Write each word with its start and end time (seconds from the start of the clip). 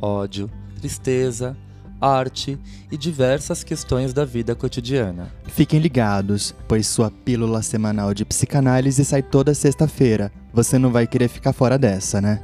ódio, 0.00 0.50
tristeza, 0.78 1.56
arte 2.00 2.58
e 2.90 2.96
diversas 2.96 3.62
questões 3.62 4.14
da 4.14 4.24
vida 4.24 4.54
cotidiana. 4.54 5.30
Fiquem 5.44 5.78
ligados, 5.78 6.54
pois 6.66 6.86
sua 6.86 7.10
pílula 7.10 7.62
semanal 7.62 8.14
de 8.14 8.24
psicanálise 8.24 9.04
sai 9.04 9.22
toda 9.22 9.54
sexta-feira. 9.54 10.32
Você 10.52 10.78
não 10.78 10.90
vai 10.90 11.06
querer 11.06 11.28
ficar 11.28 11.52
fora 11.52 11.78
dessa, 11.78 12.20
né? 12.20 12.42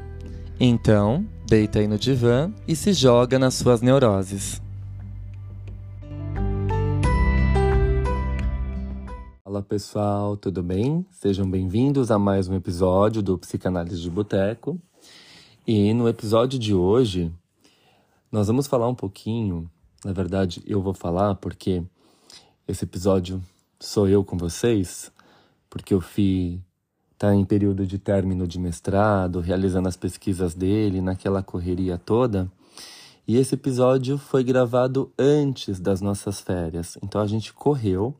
Então, 0.60 1.26
deita 1.46 1.78
aí 1.78 1.86
no 1.86 1.98
divã 1.98 2.52
e 2.68 2.76
se 2.76 2.92
joga 2.92 3.38
nas 3.38 3.54
suas 3.54 3.80
neuroses. 3.80 4.60
Fala 9.44 9.62
pessoal, 9.62 10.36
tudo 10.36 10.62
bem? 10.62 11.06
Sejam 11.10 11.48
bem-vindos 11.50 12.10
a 12.10 12.18
mais 12.18 12.48
um 12.48 12.54
episódio 12.54 13.22
do 13.22 13.38
Psicanálise 13.38 14.02
de 14.02 14.10
Boteco. 14.10 14.78
E 15.66 15.92
no 15.94 16.08
episódio 16.08 16.58
de 16.58 16.74
hoje, 16.74 17.32
nós 18.30 18.46
vamos 18.46 18.66
falar 18.66 18.88
um 18.88 18.94
pouquinho, 18.94 19.70
na 20.04 20.12
verdade, 20.12 20.62
eu 20.66 20.80
vou 20.80 20.94
falar 20.94 21.34
porque 21.36 21.82
esse 22.66 22.84
episódio 22.84 23.42
sou 23.78 24.08
eu 24.08 24.24
com 24.24 24.36
vocês, 24.36 25.10
porque 25.70 25.94
o 25.94 26.00
FI 26.00 26.60
está 27.12 27.34
em 27.34 27.44
período 27.44 27.86
de 27.86 27.98
término 27.98 28.46
de 28.46 28.58
mestrado, 28.58 29.40
realizando 29.40 29.88
as 29.88 29.96
pesquisas 29.96 30.54
dele, 30.54 31.00
naquela 31.00 31.42
correria 31.42 31.96
toda. 31.96 32.50
E 33.26 33.36
esse 33.36 33.54
episódio 33.54 34.18
foi 34.18 34.44
gravado 34.44 35.10
antes 35.18 35.80
das 35.80 36.00
nossas 36.00 36.40
férias. 36.40 36.96
Então 37.02 37.20
a 37.20 37.26
gente 37.26 37.52
correu 37.52 38.14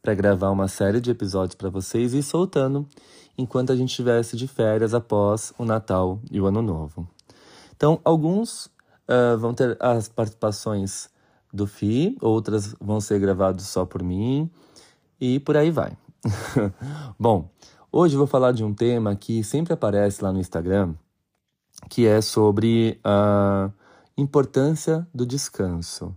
para 0.00 0.14
gravar 0.14 0.50
uma 0.50 0.68
série 0.68 1.00
de 1.00 1.10
episódios 1.10 1.54
para 1.54 1.68
vocês 1.68 2.14
e 2.14 2.22
soltando 2.22 2.86
enquanto 3.36 3.72
a 3.72 3.76
gente 3.76 3.90
estivesse 3.90 4.36
de 4.36 4.48
férias 4.48 4.94
após 4.94 5.52
o 5.58 5.64
Natal 5.64 6.20
e 6.30 6.40
o 6.40 6.46
Ano 6.46 6.62
Novo. 6.62 7.08
Então, 7.76 8.00
alguns 8.04 8.68
uh, 9.08 9.38
vão 9.38 9.54
ter 9.54 9.76
as 9.80 10.08
participações 10.08 11.08
do 11.52 11.66
FI, 11.66 12.16
outras 12.20 12.74
vão 12.80 13.00
ser 13.00 13.18
gravadas 13.18 13.62
só 13.66 13.84
por 13.84 14.02
mim 14.02 14.50
e 15.20 15.40
por 15.40 15.56
aí 15.56 15.70
vai. 15.70 15.96
Bom, 17.18 17.50
hoje 17.90 18.14
eu 18.14 18.18
vou 18.18 18.26
falar 18.26 18.52
de 18.52 18.62
um 18.62 18.74
tema 18.74 19.16
que 19.16 19.42
sempre 19.42 19.72
aparece 19.72 20.22
lá 20.22 20.32
no 20.32 20.38
Instagram, 20.38 20.94
que 21.88 22.06
é 22.06 22.20
sobre 22.20 23.00
a 23.02 23.70
importância 24.16 25.06
do 25.14 25.24
descanso. 25.24 26.14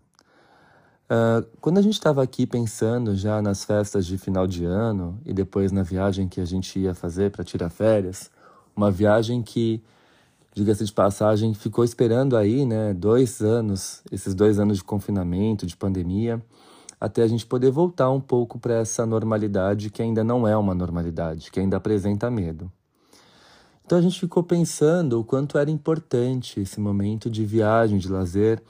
Uh, 1.11 1.45
quando 1.59 1.77
a 1.77 1.81
gente 1.81 1.95
estava 1.95 2.23
aqui 2.23 2.47
pensando 2.47 3.15
já 3.17 3.41
nas 3.41 3.65
festas 3.65 4.05
de 4.05 4.17
final 4.17 4.47
de 4.47 4.63
ano 4.63 5.19
e 5.25 5.33
depois 5.33 5.69
na 5.69 5.83
viagem 5.83 6.25
que 6.25 6.39
a 6.39 6.45
gente 6.45 6.79
ia 6.79 6.93
fazer 6.93 7.31
para 7.31 7.43
tirar 7.43 7.69
férias, 7.69 8.31
uma 8.73 8.89
viagem 8.89 9.41
que, 9.41 9.83
diga-se 10.53 10.85
de 10.85 10.91
passagem, 10.91 11.53
ficou 11.53 11.83
esperando 11.83 12.35
aí, 12.35 12.65
né, 12.65 12.93
dois 12.93 13.41
anos, 13.41 14.01
esses 14.11 14.35
dois 14.35 14.59
anos 14.59 14.77
de 14.77 14.83
confinamento, 14.83 15.65
de 15.65 15.77
pandemia, 15.77 16.41
até 16.99 17.23
a 17.23 17.27
gente 17.27 17.45
poder 17.45 17.71
voltar 17.71 18.11
um 18.11 18.21
pouco 18.21 18.59
para 18.59 18.75
essa 18.75 19.05
normalidade 19.05 19.89
que 19.89 20.01
ainda 20.01 20.23
não 20.23 20.47
é 20.47 20.55
uma 20.55 20.75
normalidade, 20.75 21.49
que 21.49 21.59
ainda 21.59 21.77
apresenta 21.77 22.29
medo. 22.29 22.71
Então 23.85 23.97
a 23.97 24.01
gente 24.01 24.19
ficou 24.19 24.43
pensando 24.43 25.19
o 25.19 25.23
quanto 25.23 25.57
era 25.57 25.69
importante 25.69 26.59
esse 26.59 26.79
momento 26.79 27.29
de 27.29 27.43
viagem, 27.43 27.97
de 27.97 28.07
lazer 28.07 28.61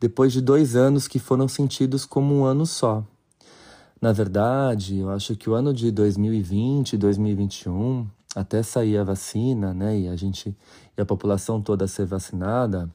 depois 0.00 0.32
de 0.32 0.40
dois 0.40 0.74
anos 0.74 1.06
que 1.06 1.18
foram 1.18 1.46
sentidos 1.46 2.04
como 2.04 2.34
um 2.34 2.44
ano 2.44 2.66
só. 2.66 3.04
Na 4.00 4.12
verdade, 4.12 4.98
eu 4.98 5.10
acho 5.10 5.36
que 5.36 5.48
o 5.48 5.54
ano 5.54 5.72
de 5.72 5.90
2020 5.90 6.94
e 6.94 6.96
2021, 6.98 8.06
até 8.34 8.62
sair 8.62 8.98
a 8.98 9.04
vacina, 9.04 9.72
né, 9.72 9.98
e 9.98 10.08
a 10.08 10.16
gente 10.16 10.56
e 10.96 11.00
a 11.00 11.06
população 11.06 11.60
toda 11.60 11.86
ser 11.86 12.06
vacinada, 12.06 12.90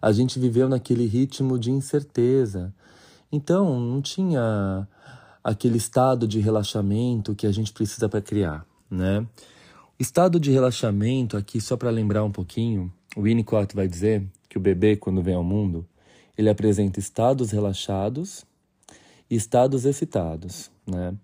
a 0.00 0.12
gente 0.12 0.38
viveu 0.38 0.68
naquele 0.68 1.06
ritmo 1.06 1.58
de 1.58 1.70
incerteza. 1.70 2.74
Então, 3.30 3.78
não 3.78 4.02
tinha 4.02 4.86
aquele 5.42 5.78
estado 5.78 6.26
de 6.26 6.40
relaxamento 6.40 7.34
que 7.34 7.46
a 7.46 7.52
gente 7.52 7.72
precisa 7.72 8.08
para 8.08 8.20
criar, 8.20 8.66
né? 8.90 9.26
Estado 9.98 10.40
de 10.40 10.50
relaxamento, 10.50 11.36
aqui 11.36 11.60
só 11.60 11.76
para 11.76 11.90
lembrar 11.90 12.24
um 12.24 12.32
pouquinho, 12.32 12.92
o 13.16 13.22
Winnicott 13.22 13.74
vai 13.74 13.86
dizer 13.86 14.26
que 14.48 14.56
o 14.56 14.60
bebê, 14.60 14.96
quando 14.96 15.22
vem 15.22 15.34
ao 15.34 15.44
mundo, 15.44 15.86
ele 16.36 16.48
apresenta 16.48 16.98
estados 16.98 17.50
relaxados 17.50 18.44
e 19.28 19.36
estados 19.36 19.84
excitados. 19.84 20.70
Né? 20.86 21.14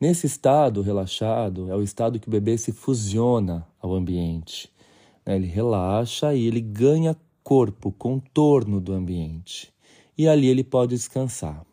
Nesse 0.00 0.26
estado 0.26 0.80
relaxado, 0.80 1.70
é 1.72 1.74
o 1.74 1.82
estado 1.82 2.20
que 2.20 2.28
o 2.28 2.30
bebê 2.30 2.56
se 2.56 2.72
fusiona 2.72 3.66
ao 3.80 3.92
ambiente. 3.92 4.70
Né? 5.26 5.34
Ele 5.34 5.46
relaxa 5.46 6.32
e 6.34 6.46
ele 6.46 6.60
ganha 6.60 7.16
corpo, 7.42 7.90
contorno 7.90 8.80
do 8.80 8.92
ambiente. 8.92 9.72
E 10.16 10.28
ali 10.28 10.46
ele 10.46 10.62
pode 10.62 10.94
descansar. 10.94 11.66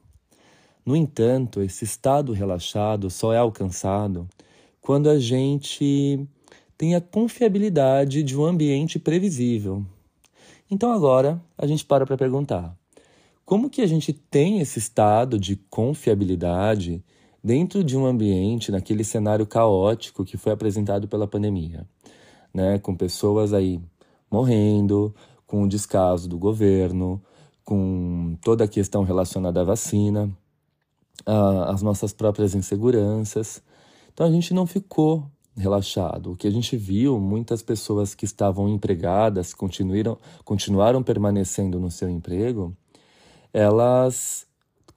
No 0.84 0.96
entanto, 0.96 1.62
esse 1.62 1.84
estado 1.84 2.34
relaxado 2.34 3.12
só 3.12 3.32
é 3.32 3.38
alcançado 3.38 4.28
quando 4.82 5.10
a 5.10 5.20
gente 5.20 6.28
tem 6.78 6.96
a 6.96 7.02
confiabilidade 7.02 8.24
de 8.24 8.38
um 8.38 8.44
ambiente 8.44 8.98
previsível. 8.98 9.86
Então 10.70 10.92
agora 10.92 11.40
a 11.58 11.68
gente 11.68 11.86
para 11.86 12.06
para 12.06 12.18
perguntar: 12.18 12.76
como 13.46 13.70
que 13.70 13.82
a 13.82 13.88
gente 13.88 14.14
tem 14.14 14.60
esse 14.62 14.80
estado 14.80 15.40
de 15.40 15.56
confiabilidade 15.56 17.04
dentro 17.46 17.84
de 17.84 17.96
um 17.96 18.08
ambiente, 18.08 18.72
naquele 18.72 19.04
cenário 19.04 19.46
caótico 19.46 20.26
que 20.26 20.36
foi 20.36 20.52
apresentado 20.52 21.08
pela 21.08 21.28
pandemia, 21.28 21.88
né? 22.52 22.80
Com 22.80 22.96
pessoas 22.96 23.54
aí 23.54 23.80
morrendo, 24.32 25.14
com 25.46 25.62
o 25.62 25.70
descaso 25.70 26.28
do 26.28 26.40
governo, 26.40 27.22
com 27.64 28.36
toda 28.42 28.64
a 28.64 28.68
questão 28.68 29.04
relacionada 29.04 29.62
à 29.62 29.64
vacina, 29.64 30.28
as 31.68 31.84
nossas 31.84 32.12
próprias 32.12 32.56
inseguranças. 32.56 33.62
Então 34.12 34.26
a 34.26 34.32
gente 34.32 34.52
não 34.52 34.66
ficou 34.66 35.24
relaxado. 35.56 36.32
O 36.32 36.36
que 36.36 36.48
a 36.48 36.52
gente 36.52 36.76
viu, 36.76 37.20
muitas 37.20 37.62
pessoas 37.62 38.16
que 38.16 38.26
estavam 38.26 38.68
empregadas 38.68 39.54
continuaram, 39.54 40.18
continuaram 40.44 41.04
permanecendo 41.04 41.80
no 41.80 41.92
seu 41.92 42.10
emprego 42.10 42.76
elas 43.54 44.46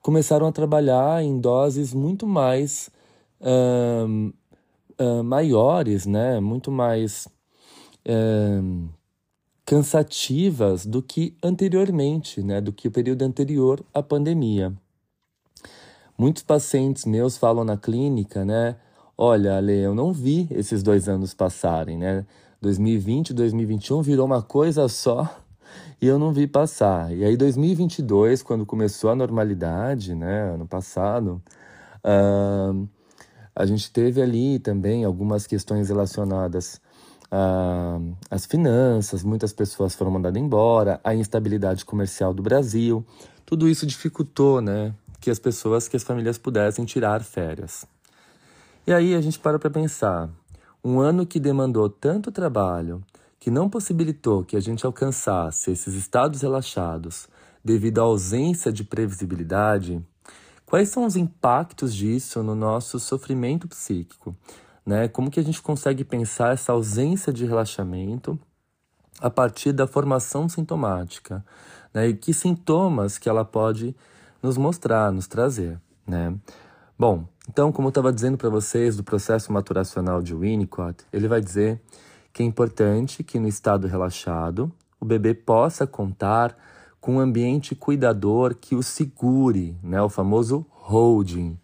começaram 0.01 0.47
a 0.47 0.51
trabalhar 0.51 1.23
em 1.23 1.39
doses 1.39 1.93
muito 1.93 2.25
mais 2.25 2.89
uh, 3.41 4.33
uh, 4.99 5.23
maiores, 5.23 6.05
né? 6.05 6.39
muito 6.39 6.71
mais 6.71 7.27
uh, 8.07 8.89
cansativas 9.65 10.85
do 10.85 11.01
que 11.01 11.35
anteriormente, 11.43 12.41
né? 12.41 12.61
do 12.61 12.71
que 12.71 12.87
o 12.87 12.91
período 12.91 13.23
anterior 13.23 13.83
à 13.93 14.01
pandemia. 14.01 14.73
Muitos 16.17 16.43
pacientes 16.43 17.05
meus 17.05 17.37
falam 17.37 17.63
na 17.63 17.77
clínica, 17.77 18.43
né? 18.43 18.75
Olha, 19.17 19.55
Ale, 19.55 19.77
eu 19.77 19.95
não 19.95 20.11
vi 20.11 20.47
esses 20.51 20.83
dois 20.83 21.07
anos 21.07 21.33
passarem, 21.33 21.97
né? 21.97 22.25
2020 22.61 23.29
e 23.29 23.33
2021 23.33 24.01
virou 24.01 24.25
uma 24.25 24.41
coisa 24.41 24.89
só 24.89 25.39
e 26.01 26.07
eu 26.07 26.17
não 26.17 26.31
vi 26.31 26.47
passar. 26.47 27.11
E 27.15 27.23
aí 27.23 27.35
2022, 27.35 28.41
quando 28.41 28.65
começou 28.65 29.09
a 29.09 29.15
normalidade, 29.15 30.15
né, 30.15 30.53
ano 30.53 30.67
passado, 30.67 31.41
uh, 32.03 32.87
a 33.55 33.65
gente 33.65 33.91
teve 33.91 34.21
ali 34.21 34.59
também 34.59 35.03
algumas 35.03 35.45
questões 35.45 35.89
relacionadas 35.89 36.79
uh, 37.31 38.15
às 38.29 38.45
finanças, 38.45 39.23
muitas 39.23 39.51
pessoas 39.51 39.93
foram 39.95 40.11
mandadas 40.11 40.41
embora, 40.41 40.99
a 41.03 41.13
instabilidade 41.13 41.83
comercial 41.83 42.33
do 42.33 42.41
Brasil, 42.41 43.05
tudo 43.45 43.67
isso 43.67 43.85
dificultou, 43.85 44.61
né, 44.61 44.93
que 45.19 45.29
as 45.29 45.39
pessoas, 45.39 45.87
que 45.87 45.97
as 45.97 46.03
famílias 46.03 46.37
pudessem 46.37 46.85
tirar 46.85 47.23
férias. 47.23 47.85
E 48.87 48.93
aí 48.93 49.13
a 49.13 49.21
gente 49.21 49.37
para 49.37 49.59
para 49.59 49.69
pensar, 49.69 50.29
um 50.83 50.99
ano 50.99 51.25
que 51.25 51.39
demandou 51.39 51.89
tanto 51.89 52.31
trabalho, 52.31 53.03
que 53.39 53.49
não 53.49 53.69
possibilitou 53.69 54.43
que 54.43 54.57
a 54.57 54.59
gente 54.59 54.85
alcançasse 54.85 55.71
esses 55.71 55.95
estados 55.95 56.41
relaxados 56.41 57.27
devido 57.63 57.99
à 57.99 58.03
ausência 58.03 58.71
de 58.71 58.83
previsibilidade, 58.83 60.03
quais 60.65 60.89
são 60.89 61.05
os 61.05 61.15
impactos 61.15 61.95
disso 61.95 62.43
no 62.43 62.55
nosso 62.55 62.99
sofrimento 62.99 63.67
psíquico? 63.67 64.35
Né? 64.85 65.07
Como 65.07 65.31
que 65.31 65.39
a 65.39 65.43
gente 65.43 65.61
consegue 65.61 66.03
pensar 66.03 66.53
essa 66.53 66.71
ausência 66.71 67.31
de 67.31 67.45
relaxamento 67.45 68.39
a 69.21 69.29
partir 69.29 69.71
da 69.71 69.85
formação 69.85 70.47
sintomática, 70.47 71.45
né? 71.93 72.07
E 72.07 72.13
que 72.13 72.33
sintomas 72.33 73.17
que 73.17 73.27
ela 73.27 73.43
pode 73.43 73.95
nos 74.41 74.57
mostrar, 74.57 75.11
nos 75.11 75.27
trazer, 75.27 75.79
né? 76.07 76.33
Bom, 76.97 77.25
então, 77.49 77.71
como 77.71 77.87
eu 77.87 77.89
estava 77.89 78.11
dizendo 78.11 78.37
para 78.37 78.49
vocês 78.49 78.95
do 78.95 79.03
processo 79.03 79.51
maturacional 79.51 80.21
de 80.21 80.33
Winnicott, 80.33 81.05
ele 81.11 81.27
vai 81.27 81.41
dizer 81.41 81.81
que 82.33 82.43
é 82.43 82.45
importante 82.45 83.23
que 83.23 83.39
no 83.39 83.47
estado 83.47 83.87
relaxado 83.87 84.71
o 84.99 85.05
bebê 85.05 85.33
possa 85.33 85.87
contar 85.87 86.57
com 86.99 87.15
um 87.15 87.19
ambiente 87.19 87.75
cuidador 87.75 88.55
que 88.55 88.75
o 88.75 88.83
segure, 88.83 89.75
né? 89.81 90.01
O 90.01 90.09
famoso 90.09 90.65
holding, 90.69 91.57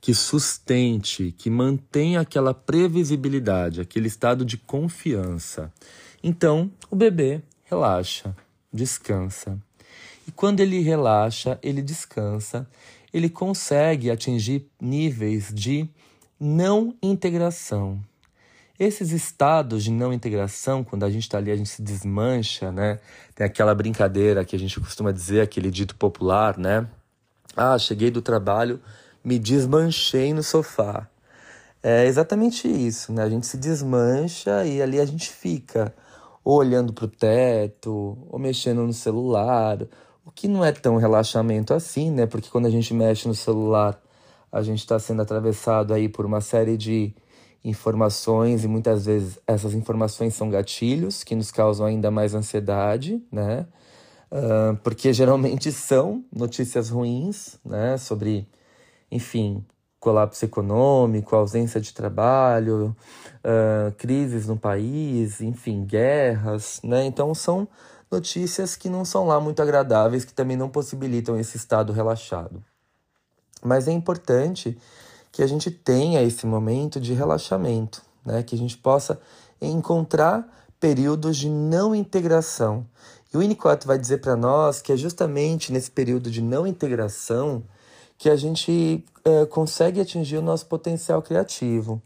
que 0.00 0.14
sustente, 0.14 1.34
que 1.36 1.50
mantenha 1.50 2.20
aquela 2.20 2.54
previsibilidade, 2.54 3.80
aquele 3.80 4.06
estado 4.06 4.44
de 4.44 4.56
confiança. 4.56 5.72
Então, 6.22 6.70
o 6.90 6.94
bebê 6.94 7.42
relaxa, 7.64 8.36
descansa. 8.72 9.58
E 10.26 10.30
quando 10.30 10.60
ele 10.60 10.80
relaxa, 10.80 11.58
ele 11.62 11.82
descansa, 11.82 12.68
ele 13.12 13.28
consegue 13.28 14.10
atingir 14.10 14.68
níveis 14.80 15.52
de 15.52 15.88
não 16.38 16.94
integração. 17.02 18.00
Esses 18.78 19.10
estados 19.10 19.84
de 19.84 19.90
não 19.90 20.12
integração, 20.12 20.84
quando 20.84 21.04
a 21.04 21.10
gente 21.10 21.22
está 21.22 21.38
ali, 21.38 21.50
a 21.50 21.56
gente 21.56 21.70
se 21.70 21.80
desmancha, 21.80 22.70
né? 22.70 22.98
Tem 23.34 23.46
aquela 23.46 23.74
brincadeira 23.74 24.44
que 24.44 24.54
a 24.54 24.58
gente 24.58 24.78
costuma 24.78 25.12
dizer, 25.12 25.40
aquele 25.40 25.70
dito 25.70 25.96
popular, 25.96 26.58
né? 26.58 26.86
Ah, 27.56 27.78
cheguei 27.78 28.10
do 28.10 28.20
trabalho, 28.20 28.80
me 29.24 29.38
desmanchei 29.38 30.34
no 30.34 30.42
sofá. 30.42 31.08
É 31.82 32.04
exatamente 32.06 32.68
isso, 32.68 33.12
né? 33.12 33.22
A 33.22 33.30
gente 33.30 33.46
se 33.46 33.56
desmancha 33.56 34.64
e 34.66 34.82
ali 34.82 35.00
a 35.00 35.06
gente 35.06 35.30
fica 35.30 35.94
ou 36.44 36.58
olhando 36.58 36.92
para 36.92 37.06
o 37.06 37.08
teto, 37.08 38.16
ou 38.28 38.38
mexendo 38.38 38.82
no 38.82 38.92
celular, 38.92 39.78
o 40.24 40.30
que 40.30 40.46
não 40.46 40.64
é 40.64 40.70
tão 40.70 40.96
relaxamento 40.96 41.74
assim, 41.74 42.10
né? 42.10 42.26
Porque 42.26 42.48
quando 42.50 42.66
a 42.66 42.70
gente 42.70 42.94
mexe 42.94 43.26
no 43.26 43.34
celular, 43.34 44.00
a 44.52 44.62
gente 44.62 44.78
está 44.78 44.98
sendo 44.98 45.22
atravessado 45.22 45.92
aí 45.92 46.08
por 46.08 46.24
uma 46.24 46.40
série 46.40 46.76
de 46.76 47.12
informações 47.68 48.62
e 48.62 48.68
muitas 48.68 49.06
vezes 49.06 49.38
essas 49.46 49.74
informações 49.74 50.34
são 50.34 50.48
gatilhos 50.48 51.24
que 51.24 51.34
nos 51.34 51.50
causam 51.50 51.84
ainda 51.84 52.10
mais 52.10 52.32
ansiedade, 52.32 53.20
né? 53.30 53.66
Uh, 54.30 54.76
porque 54.84 55.12
geralmente 55.12 55.70
são 55.72 56.24
notícias 56.32 56.90
ruins, 56.90 57.58
né? 57.64 57.96
Sobre, 57.96 58.48
enfim, 59.10 59.64
colapso 59.98 60.44
econômico, 60.44 61.34
ausência 61.34 61.80
de 61.80 61.92
trabalho, 61.92 62.96
uh, 63.44 63.92
crises 63.96 64.46
no 64.46 64.56
país, 64.56 65.40
enfim, 65.40 65.84
guerras, 65.84 66.80
né? 66.84 67.04
Então 67.04 67.34
são 67.34 67.66
notícias 68.08 68.76
que 68.76 68.88
não 68.88 69.04
são 69.04 69.26
lá 69.26 69.40
muito 69.40 69.60
agradáveis, 69.60 70.24
que 70.24 70.32
também 70.32 70.56
não 70.56 70.68
possibilitam 70.68 71.36
esse 71.36 71.56
estado 71.56 71.92
relaxado. 71.92 72.62
Mas 73.64 73.88
é 73.88 73.92
importante 73.92 74.78
que 75.36 75.42
a 75.42 75.46
gente 75.46 75.70
tenha 75.70 76.22
esse 76.22 76.46
momento 76.46 76.98
de 76.98 77.12
relaxamento, 77.12 78.00
né? 78.24 78.42
Que 78.42 78.54
a 78.54 78.58
gente 78.58 78.74
possa 78.74 79.20
encontrar 79.60 80.50
períodos 80.80 81.36
de 81.36 81.50
não 81.50 81.94
integração. 81.94 82.86
E 83.30 83.36
o 83.36 83.40
Winnicott 83.40 83.86
vai 83.86 83.98
dizer 83.98 84.22
para 84.22 84.34
nós 84.34 84.80
que 84.80 84.90
é 84.90 84.96
justamente 84.96 85.70
nesse 85.70 85.90
período 85.90 86.30
de 86.30 86.40
não 86.40 86.66
integração 86.66 87.62
que 88.16 88.30
a 88.30 88.36
gente 88.36 89.04
é, 89.22 89.44
consegue 89.44 90.00
atingir 90.00 90.38
o 90.38 90.42
nosso 90.42 90.64
potencial 90.64 91.20
criativo. 91.20 92.00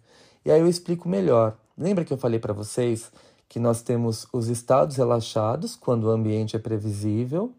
E 0.44 0.50
aí 0.50 0.60
eu 0.60 0.66
explico 0.66 1.08
melhor. 1.08 1.56
Lembra 1.78 2.04
que 2.04 2.12
eu 2.12 2.18
falei 2.18 2.40
para 2.40 2.52
vocês 2.52 3.12
que 3.48 3.60
nós 3.60 3.80
temos 3.80 4.26
os 4.32 4.48
estados 4.48 4.96
relaxados, 4.96 5.76
quando 5.76 6.08
o 6.08 6.10
ambiente 6.10 6.56
é 6.56 6.58
previsível 6.58 7.52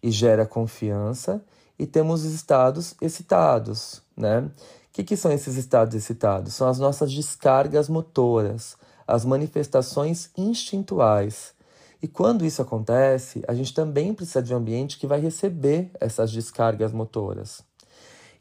e 0.00 0.12
gera 0.12 0.46
confiança, 0.46 1.42
e 1.76 1.86
temos 1.88 2.24
os 2.24 2.32
estados 2.32 2.94
excitados, 3.00 4.00
né? 4.16 4.48
O 4.88 4.92
que, 4.92 5.04
que 5.04 5.16
são 5.16 5.30
esses 5.30 5.56
estados 5.56 5.94
excitados? 5.94 6.54
São 6.54 6.68
as 6.68 6.78
nossas 6.78 7.12
descargas 7.12 7.88
motoras, 7.88 8.76
as 9.06 9.24
manifestações 9.24 10.30
instintuais. 10.36 11.54
E 12.02 12.08
quando 12.08 12.44
isso 12.44 12.62
acontece, 12.62 13.42
a 13.46 13.54
gente 13.54 13.74
também 13.74 14.14
precisa 14.14 14.42
de 14.42 14.54
um 14.54 14.58
ambiente 14.58 14.98
que 14.98 15.06
vai 15.06 15.20
receber 15.20 15.90
essas 16.00 16.30
descargas 16.30 16.92
motoras. 16.92 17.62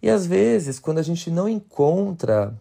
E 0.01 0.09
às 0.09 0.25
vezes, 0.25 0.79
quando 0.79 0.99
a 0.99 1.03
gente 1.03 1.31
não 1.31 1.49
encontra 1.49 2.55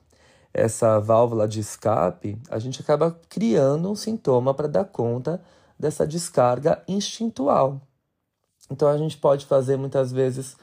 essa 0.52 0.98
válvula 0.98 1.46
de 1.46 1.60
escape, 1.60 2.38
a 2.50 2.58
gente 2.58 2.80
acaba 2.80 3.18
criando 3.28 3.90
um 3.90 3.94
sintoma 3.94 4.54
para 4.54 4.66
dar 4.66 4.84
conta 4.84 5.40
dessa 5.78 6.06
descarga 6.06 6.82
instintual. 6.88 7.82
Então 8.70 8.88
a 8.88 8.96
gente 8.96 9.18
pode 9.18 9.44
fazer 9.44 9.76
muitas 9.76 10.10
vezes 10.10 10.56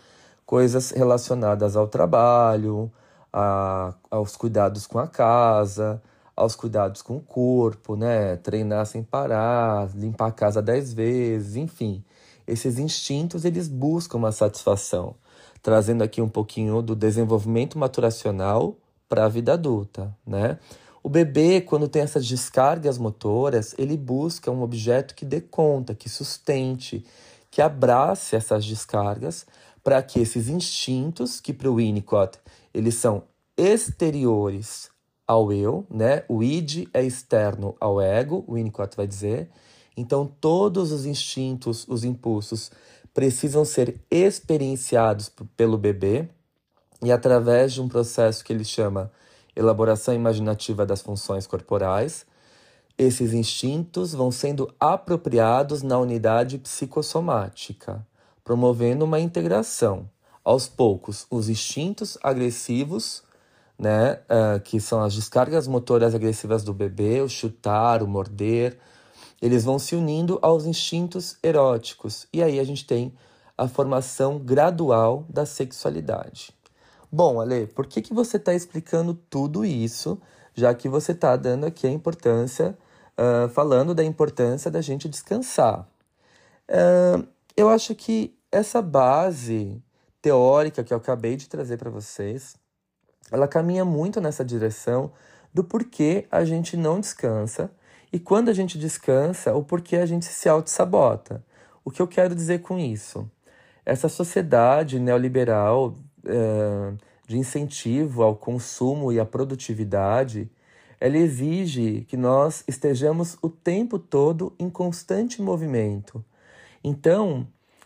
coisas 0.45 0.89
relacionadas 0.89 1.75
ao 1.75 1.87
trabalho, 1.87 2.91
a, 3.33 3.93
aos 4.09 4.37
cuidados 4.37 4.87
com 4.87 4.99
a 4.99 5.07
casa, 5.07 6.01
aos 6.35 6.55
cuidados 6.55 7.01
com 7.01 7.17
o 7.17 7.21
corpo, 7.21 7.95
né? 7.95 8.37
Treinar 8.37 8.85
sem 8.85 9.03
parar, 9.03 9.89
limpar 9.95 10.27
a 10.27 10.31
casa 10.31 10.61
dez 10.61 10.93
vezes, 10.93 11.55
enfim. 11.55 12.03
Esses 12.47 12.77
instintos 12.77 13.43
eles 13.45 13.67
buscam 13.67 14.17
uma 14.19 14.31
satisfação 14.31 15.15
trazendo 15.63 16.03
aqui 16.03 16.21
um 16.21 16.27
pouquinho 16.27 16.81
do 16.81 16.93
desenvolvimento 16.93 17.79
maturacional 17.79 18.75
para 19.07 19.23
a 19.25 19.29
vida 19.29 19.53
adulta, 19.53 20.13
né? 20.27 20.59
O 21.01 21.09
bebê, 21.09 21.61
quando 21.61 21.87
tem 21.87 22.01
essas 22.01 22.25
descargas 22.27 22.97
motoras, 22.97 23.73
ele 23.77 23.97
busca 23.97 24.51
um 24.51 24.61
objeto 24.61 25.15
que 25.15 25.25
dê 25.25 25.39
conta, 25.39 25.95
que 25.95 26.09
sustente, 26.09 27.05
que 27.49 27.61
abrace 27.61 28.35
essas 28.35 28.65
descargas, 28.65 29.45
para 29.83 30.01
que 30.01 30.19
esses 30.19 30.47
instintos, 30.47 31.41
que 31.41 31.53
para 31.53 31.69
o 31.69 31.75
Winnicott 31.75 32.39
eles 32.73 32.95
são 32.95 33.23
exteriores 33.57 34.89
ao 35.27 35.51
eu, 35.51 35.85
né? 35.89 36.23
O 36.27 36.43
id 36.43 36.87
é 36.93 37.03
externo 37.03 37.75
ao 37.79 38.01
ego, 38.01 38.43
o 38.47 38.55
Winnicott 38.55 38.95
vai 38.97 39.07
dizer. 39.07 39.49
Então, 39.95 40.25
todos 40.25 40.91
os 40.91 41.05
instintos, 41.05 41.85
os 41.87 42.03
impulsos, 42.03 42.71
precisam 43.13 43.63
ser 43.63 44.01
experienciados 44.09 45.31
pelo 45.55 45.77
bebê 45.77 46.27
e 47.01 47.11
através 47.11 47.73
de 47.73 47.81
um 47.81 47.87
processo 47.87 48.43
que 48.43 48.51
ele 48.51 48.63
chama 48.63 49.11
elaboração 49.55 50.13
imaginativa 50.13 50.85
das 50.85 51.01
funções 51.01 51.45
corporais, 51.45 52.25
esses 52.97 53.33
instintos 53.33 54.13
vão 54.13 54.31
sendo 54.31 54.73
apropriados 54.79 55.83
na 55.83 55.97
unidade 55.99 56.57
psicossomática, 56.57 58.05
promovendo 58.43 59.05
uma 59.05 59.19
integração. 59.19 60.09
Aos 60.43 60.67
poucos, 60.67 61.25
os 61.29 61.47
instintos 61.47 62.17
agressivos, 62.21 63.23
né, 63.79 64.19
uh, 64.29 64.59
que 64.59 64.79
são 64.79 65.01
as 65.01 65.13
descargas 65.13 65.67
motoras 65.67 66.13
agressivas 66.13 66.63
do 66.63 66.73
bebê, 66.73 67.21
o 67.21 67.29
chutar, 67.29 68.03
o 68.03 68.07
morder, 68.07 68.77
eles 69.41 69.63
vão 69.63 69.77
se 69.77 69.95
unindo 69.95 70.39
aos 70.41 70.65
instintos 70.65 71.37
eróticos. 71.43 72.27
E 72.31 72.41
aí 72.41 72.59
a 72.59 72.63
gente 72.63 72.85
tem 72.85 73.13
a 73.57 73.67
formação 73.67 74.39
gradual 74.39 75.25
da 75.29 75.45
sexualidade. 75.45 76.51
Bom, 77.11 77.41
Ale, 77.41 77.67
por 77.67 77.85
que, 77.85 78.01
que 78.01 78.13
você 78.13 78.37
está 78.37 78.53
explicando 78.53 79.13
tudo 79.13 79.65
isso, 79.65 80.19
já 80.55 80.73
que 80.73 80.87
você 80.87 81.11
está 81.11 81.35
dando 81.35 81.65
aqui 81.65 81.85
a 81.85 81.91
importância, 81.91 82.77
uh, 83.17 83.49
falando 83.49 83.93
da 83.93 84.03
importância 84.03 84.71
da 84.71 84.81
gente 84.81 85.09
descansar? 85.09 85.87
Uh, 86.69 87.27
eu 87.55 87.69
acho 87.69 87.93
que 87.93 88.33
essa 88.49 88.81
base 88.81 89.82
teórica 90.23 90.83
que 90.85 90.93
eu 90.93 90.97
acabei 90.97 91.35
de 91.35 91.49
trazer 91.49 91.77
para 91.77 91.89
vocês, 91.89 92.55
ela 93.29 93.45
caminha 93.45 93.83
muito 93.83 94.21
nessa 94.21 94.43
direção 94.43 95.11
do 95.53 95.65
porquê 95.65 96.25
a 96.31 96.45
gente 96.45 96.77
não 96.77 96.99
descansa 96.99 97.69
e 98.11 98.17
quando 98.17 98.47
a 98.49 98.53
gente 98.53 98.77
descansa, 98.77 99.53
o 99.53 99.63
porquê 99.63 99.97
a 99.97 100.05
gente 100.05 100.25
se 100.25 100.47
auto-sabota. 100.47 101.43
O 101.83 101.91
que 101.91 102.01
eu 102.01 102.07
quero 102.07 102.33
dizer 102.33 102.61
com 102.61 102.79
isso? 102.79 103.29
Essa 103.85 104.07
sociedade 104.07 104.97
neoliberal 104.97 105.93
uh, 106.23 106.97
de 107.27 107.37
incentivo 107.37 108.23
ao 108.23 108.35
consumo 108.35 109.11
e 109.11 109.19
à 109.19 109.25
produtividade, 109.25 110.49
ela 111.01 111.17
exige 111.17 112.05
que 112.07 112.15
nós 112.15 112.63
estejamos 112.65 113.37
o 113.41 113.49
tempo 113.49 113.99
todo 113.99 114.55
em 114.57 114.69
constante 114.69 115.41
movimento. 115.41 116.23
Então, 116.81 117.45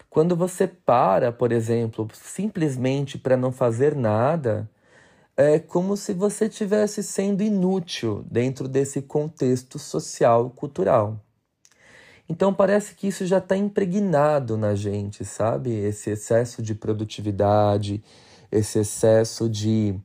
quando 0.10 0.36
você 0.36 0.68
para, 0.68 1.32
por 1.32 1.52
exemplo, 1.52 2.08
simplesmente 2.14 3.18
para 3.18 3.38
não 3.38 3.52
fazer 3.52 3.96
nada, 3.96 4.70
é 5.36 5.60
como 5.60 5.96
se 5.96 6.14
você 6.14 6.46
estivesse 6.46 7.04
sendo 7.04 7.44
inútil 7.44 8.24
dentro 8.30 8.68
desse 8.68 9.02
contexto 9.02 9.78
social 9.78 10.50
cultural. 10.50 11.20
Então 12.30 12.54
parece 12.54 12.96
que 12.96 13.08
isso 13.08 13.26
já 13.26 13.38
está 13.38 13.56
impregnado 13.56 14.58
na 14.58 14.76
gente, 14.76 15.24
sabe? 15.24 15.72
Esse 15.72 16.10
excesso 16.12 16.62
de 16.62 16.76
produtividade, 16.76 18.04
esse 18.52 18.80
excesso 18.80 19.50
de 19.50 19.96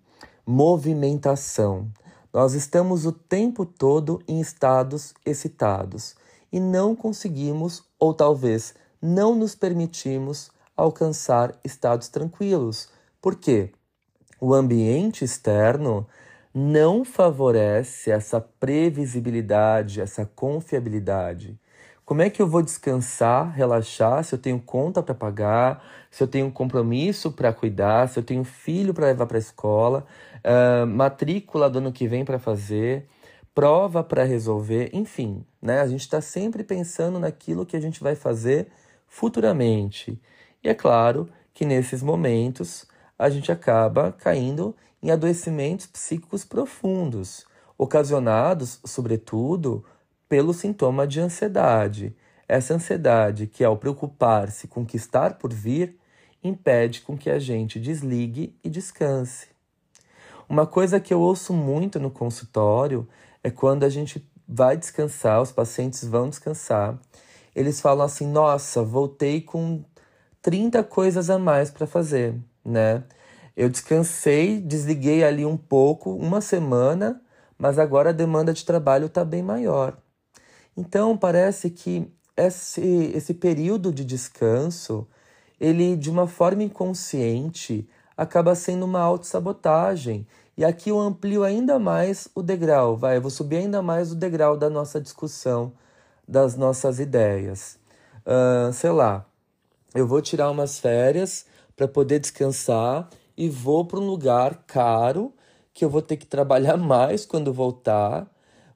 movimentação. 0.47 1.91
Nós 2.33 2.55
estamos 2.55 3.07
o 3.07 3.13
tempo 3.13 3.65
todo 3.67 4.21
em 4.29 4.41
estados 4.41 5.15
excitados. 5.25 6.15
e 6.53 6.61
não 6.61 6.95
conseguimos, 6.95 7.83
ou 7.99 8.13
talvez 8.13 8.75
não 9.03 9.35
nos 9.35 9.57
permitimos, 9.57 10.51
alcançar 10.77 11.59
estados 11.65 12.09
tranquilos. 12.09 12.89
Por 13.21 13.35
quê? 13.35 13.73
O 14.41 14.55
ambiente 14.55 15.25
externo 15.25 16.07
não 16.55 17.05
favorece 17.05 18.11
essa 18.11 18.41
previsibilidade, 18.41 20.01
essa 20.01 20.25
confiabilidade. 20.25 21.59
Como 22.05 22.21
é 22.21 22.29
que 22.29 22.43
eu 22.43 22.47
vou 22.47 22.63
descansar, 22.63 23.55
relaxar, 23.55 24.23
se 24.23 24.35
eu 24.35 24.39
tenho 24.39 24.61
conta 24.61 25.03
para 25.03 25.15
pagar, 25.15 25.83
se 26.11 26.23
eu 26.23 26.27
tenho 26.27 26.47
um 26.47 26.51
compromisso 26.51 27.33
para 27.33 27.53
cuidar, 27.53 28.09
se 28.09 28.19
eu 28.19 28.23
tenho 28.23 28.45
filho 28.45 28.93
para 28.93 29.07
levar 29.07 29.27
para 29.27 29.39
a 29.39 29.41
escola, 29.41 30.05
uh, 30.45 30.87
matrícula 30.87 31.71
do 31.71 31.79
ano 31.79 31.93
que 31.93 32.07
vem 32.07 32.25
para 32.25 32.39
fazer, 32.39 33.07
prova 33.55 34.03
para 34.03 34.25
resolver, 34.25 34.91
enfim, 34.93 35.45
né? 35.61 35.81
A 35.81 35.87
gente 35.87 36.01
está 36.01 36.21
sempre 36.21 36.65
pensando 36.65 37.19
naquilo 37.19 37.65
que 37.65 37.77
a 37.77 37.81
gente 37.81 38.03
vai 38.03 38.15
fazer 38.15 38.69
futuramente. 39.13 40.19
E 40.65 40.71
é 40.71 40.75
claro 40.75 41.29
que 41.53 41.67
nesses 41.67 42.03
momentos 42.03 42.87
a 43.19 43.29
gente 43.29 43.53
acaba 43.53 44.11
caindo 44.11 44.75
em 45.03 45.11
adoecimentos 45.11 45.87
psíquicos 45.87 46.47
profundos, 46.47 47.45
ocasionados, 47.77 48.81
sobretudo, 48.87 49.85
pelo 50.31 50.55
sintoma 50.55 51.07
de 51.07 51.21
ansiedade. 51.21 52.17
Essa 52.49 52.73
ansiedade, 52.73 53.47
que 53.47 53.63
ao 53.63 53.77
preocupar-se 53.77 54.67
com 54.67 54.81
o 54.81 54.87
que 54.87 54.97
está 54.97 55.29
por 55.29 55.53
vir, 55.53 55.99
impede 56.43 57.03
com 57.03 57.17
que 57.17 57.29
a 57.29 57.39
gente 57.39 57.79
desligue 57.79 58.57
e 58.65 58.71
descanse. 58.71 59.49
Uma 60.49 60.67
coisa 60.67 60.99
que 60.99 61.13
eu 61.13 61.21
ouço 61.21 61.53
muito 61.53 62.01
no 62.01 62.11
consultório 62.11 63.07
é 63.45 63.51
quando 63.51 63.85
a 63.85 63.91
gente 63.91 64.27
vai 64.49 64.75
descansar, 64.75 65.43
os 65.43 65.53
pacientes 65.53 66.03
vão 66.03 66.31
descansar, 66.31 66.99
eles 67.55 67.81
falam 67.81 68.05
assim: 68.07 68.27
"Nossa, 68.27 68.83
voltei 68.83 69.41
com 69.41 69.85
30 70.41 70.83
coisas 70.85 71.31
a 71.31 71.39
mais 71.39 71.71
para 71.71 71.87
fazer", 71.87 72.39
né? 72.65 73.05
Eu 73.57 73.69
descansei, 73.69 74.61
desliguei 74.61 75.23
ali 75.25 75.45
um 75.45 75.57
pouco, 75.57 76.11
uma 76.15 76.41
semana, 76.41 77.21
mas 77.59 77.79
agora 77.79 78.11
a 78.11 78.13
demanda 78.13 78.53
de 78.53 78.65
trabalho 78.65 79.07
está 79.07 79.25
bem 79.25 79.43
maior. 79.43 79.97
Então 80.77 81.17
parece 81.17 81.71
que 81.71 82.11
esse, 82.37 83.13
esse 83.15 83.35
período 83.35 83.93
de 83.93 84.05
descanso, 84.05 85.07
ele 85.61 85.97
de 85.97 86.11
uma 86.11 86.27
forma 86.27 86.63
inconsciente 86.63 87.89
acaba 88.17 88.55
sendo 88.55 88.85
uma 88.85 89.01
autossabotagem. 89.01 90.27
E 90.57 90.65
aqui 90.65 90.91
eu 90.91 90.99
amplio 90.99 91.45
ainda 91.45 91.79
mais 91.79 92.29
o 92.35 92.43
degrau, 92.43 92.97
vai, 92.97 93.17
eu 93.17 93.23
vou 93.23 93.31
subir 93.31 93.57
ainda 93.57 93.83
mais 93.83 94.13
o 94.13 94.15
degrau 94.15 94.57
da 94.57 94.69
nossa 94.69 95.01
discussão, 95.01 95.73
das 96.27 96.57
nossas 96.57 96.99
ideias. 96.99 97.79
Uh, 98.27 98.73
sei 98.73 98.91
lá, 98.91 99.27
eu 99.95 100.07
vou 100.07 100.23
tirar 100.23 100.51
umas 100.51 100.79
férias 100.79 101.45
para 101.77 101.89
poder 101.89 102.19
descansar 102.19 103.09
e 103.37 103.49
vou 103.49 103.85
para 103.85 103.99
um 103.99 104.07
lugar 104.07 104.65
caro 104.67 105.35
que 105.75 105.85
eu 105.85 105.91
vou 105.91 106.03
ter 106.03 106.17
que 106.17 106.27
trabalhar 106.27 106.77
mais 106.79 107.25
quando 107.25 107.53
voltar, 107.53 108.27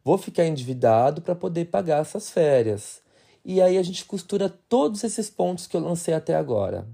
vou 0.05 0.19
ficar 0.19 0.45
endividado 0.45 1.23
para 1.23 1.35
poder 1.35 1.67
pagar 1.67 2.01
essas 2.01 2.31
férias. 2.31 3.01
E 3.45 3.63
aí 3.63 3.79
a 3.79 3.83
gente 3.83 4.05
costura 4.05 4.49
todos 4.69 5.05
esses 5.05 5.31
pontos 5.31 5.67
que 5.67 5.77
eu 5.77 5.81
lancei 5.81 6.13
até 6.13 6.35
agora. 6.35 6.87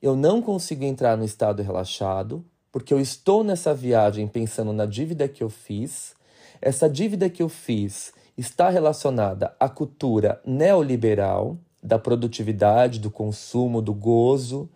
Eu 0.00 0.16
não 0.16 0.40
consigo 0.40 0.84
entrar 0.84 1.16
no 1.16 1.24
estado 1.24 1.62
relaxado, 1.62 2.44
porque 2.72 2.92
eu 2.92 3.00
estou 3.00 3.42
nessa 3.44 3.74
viagem 3.74 4.26
pensando 4.26 4.72
na 4.72 4.86
dívida 4.86 5.28
que 5.28 5.42
eu 5.42 5.50
fiz. 5.50 6.14
Essa 6.60 6.88
dívida 6.88 7.28
que 7.28 7.42
eu 7.42 7.48
fiz 7.48 8.12
está 8.36 8.68
relacionada 8.68 9.54
à 9.58 9.68
cultura 9.68 10.40
neoliberal, 10.44 11.56
da 11.82 11.98
produtividade, 11.98 12.98
do 12.98 13.10
consumo, 13.10 13.80
do 13.80 13.94
gozo, 13.94 14.68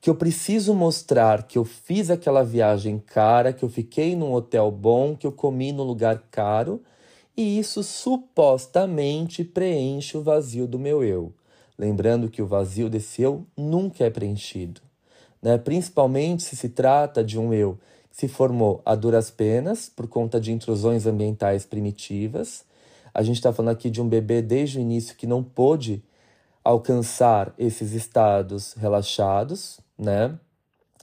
que 0.00 0.08
eu 0.08 0.14
preciso 0.14 0.74
mostrar 0.74 1.42
que 1.42 1.58
eu 1.58 1.64
fiz 1.64 2.10
aquela 2.10 2.44
viagem 2.44 3.02
cara, 3.04 3.52
que 3.52 3.64
eu 3.64 3.68
fiquei 3.68 4.14
num 4.14 4.32
hotel 4.32 4.70
bom, 4.70 5.16
que 5.16 5.26
eu 5.26 5.32
comi 5.32 5.72
num 5.72 5.82
lugar 5.82 6.22
caro, 6.30 6.80
e 7.36 7.58
isso 7.58 7.82
supostamente 7.82 9.44
preenche 9.44 10.16
o 10.16 10.22
vazio 10.22 10.66
do 10.66 10.78
meu 10.78 11.02
eu. 11.02 11.32
Lembrando 11.78 12.30
que 12.30 12.40
o 12.40 12.46
vazio 12.46 12.88
desse 12.88 13.20
eu 13.20 13.44
nunca 13.56 14.04
é 14.04 14.10
preenchido, 14.10 14.80
né? 15.42 15.58
principalmente 15.58 16.42
se 16.42 16.56
se 16.56 16.70
trata 16.70 17.22
de 17.22 17.38
um 17.38 17.52
eu 17.52 17.78
que 18.10 18.16
se 18.16 18.28
formou 18.28 18.80
a 18.84 18.94
duras 18.94 19.30
penas 19.30 19.88
por 19.88 20.08
conta 20.08 20.40
de 20.40 20.52
intrusões 20.52 21.04
ambientais 21.06 21.66
primitivas. 21.66 22.64
A 23.16 23.22
gente 23.22 23.36
está 23.36 23.50
falando 23.50 23.72
aqui 23.72 23.88
de 23.88 24.02
um 24.02 24.06
bebê 24.06 24.42
desde 24.42 24.76
o 24.76 24.80
início 24.82 25.16
que 25.16 25.26
não 25.26 25.42
pôde 25.42 26.04
alcançar 26.62 27.54
esses 27.56 27.92
estados 27.92 28.74
relaxados, 28.74 29.80
né? 29.98 30.38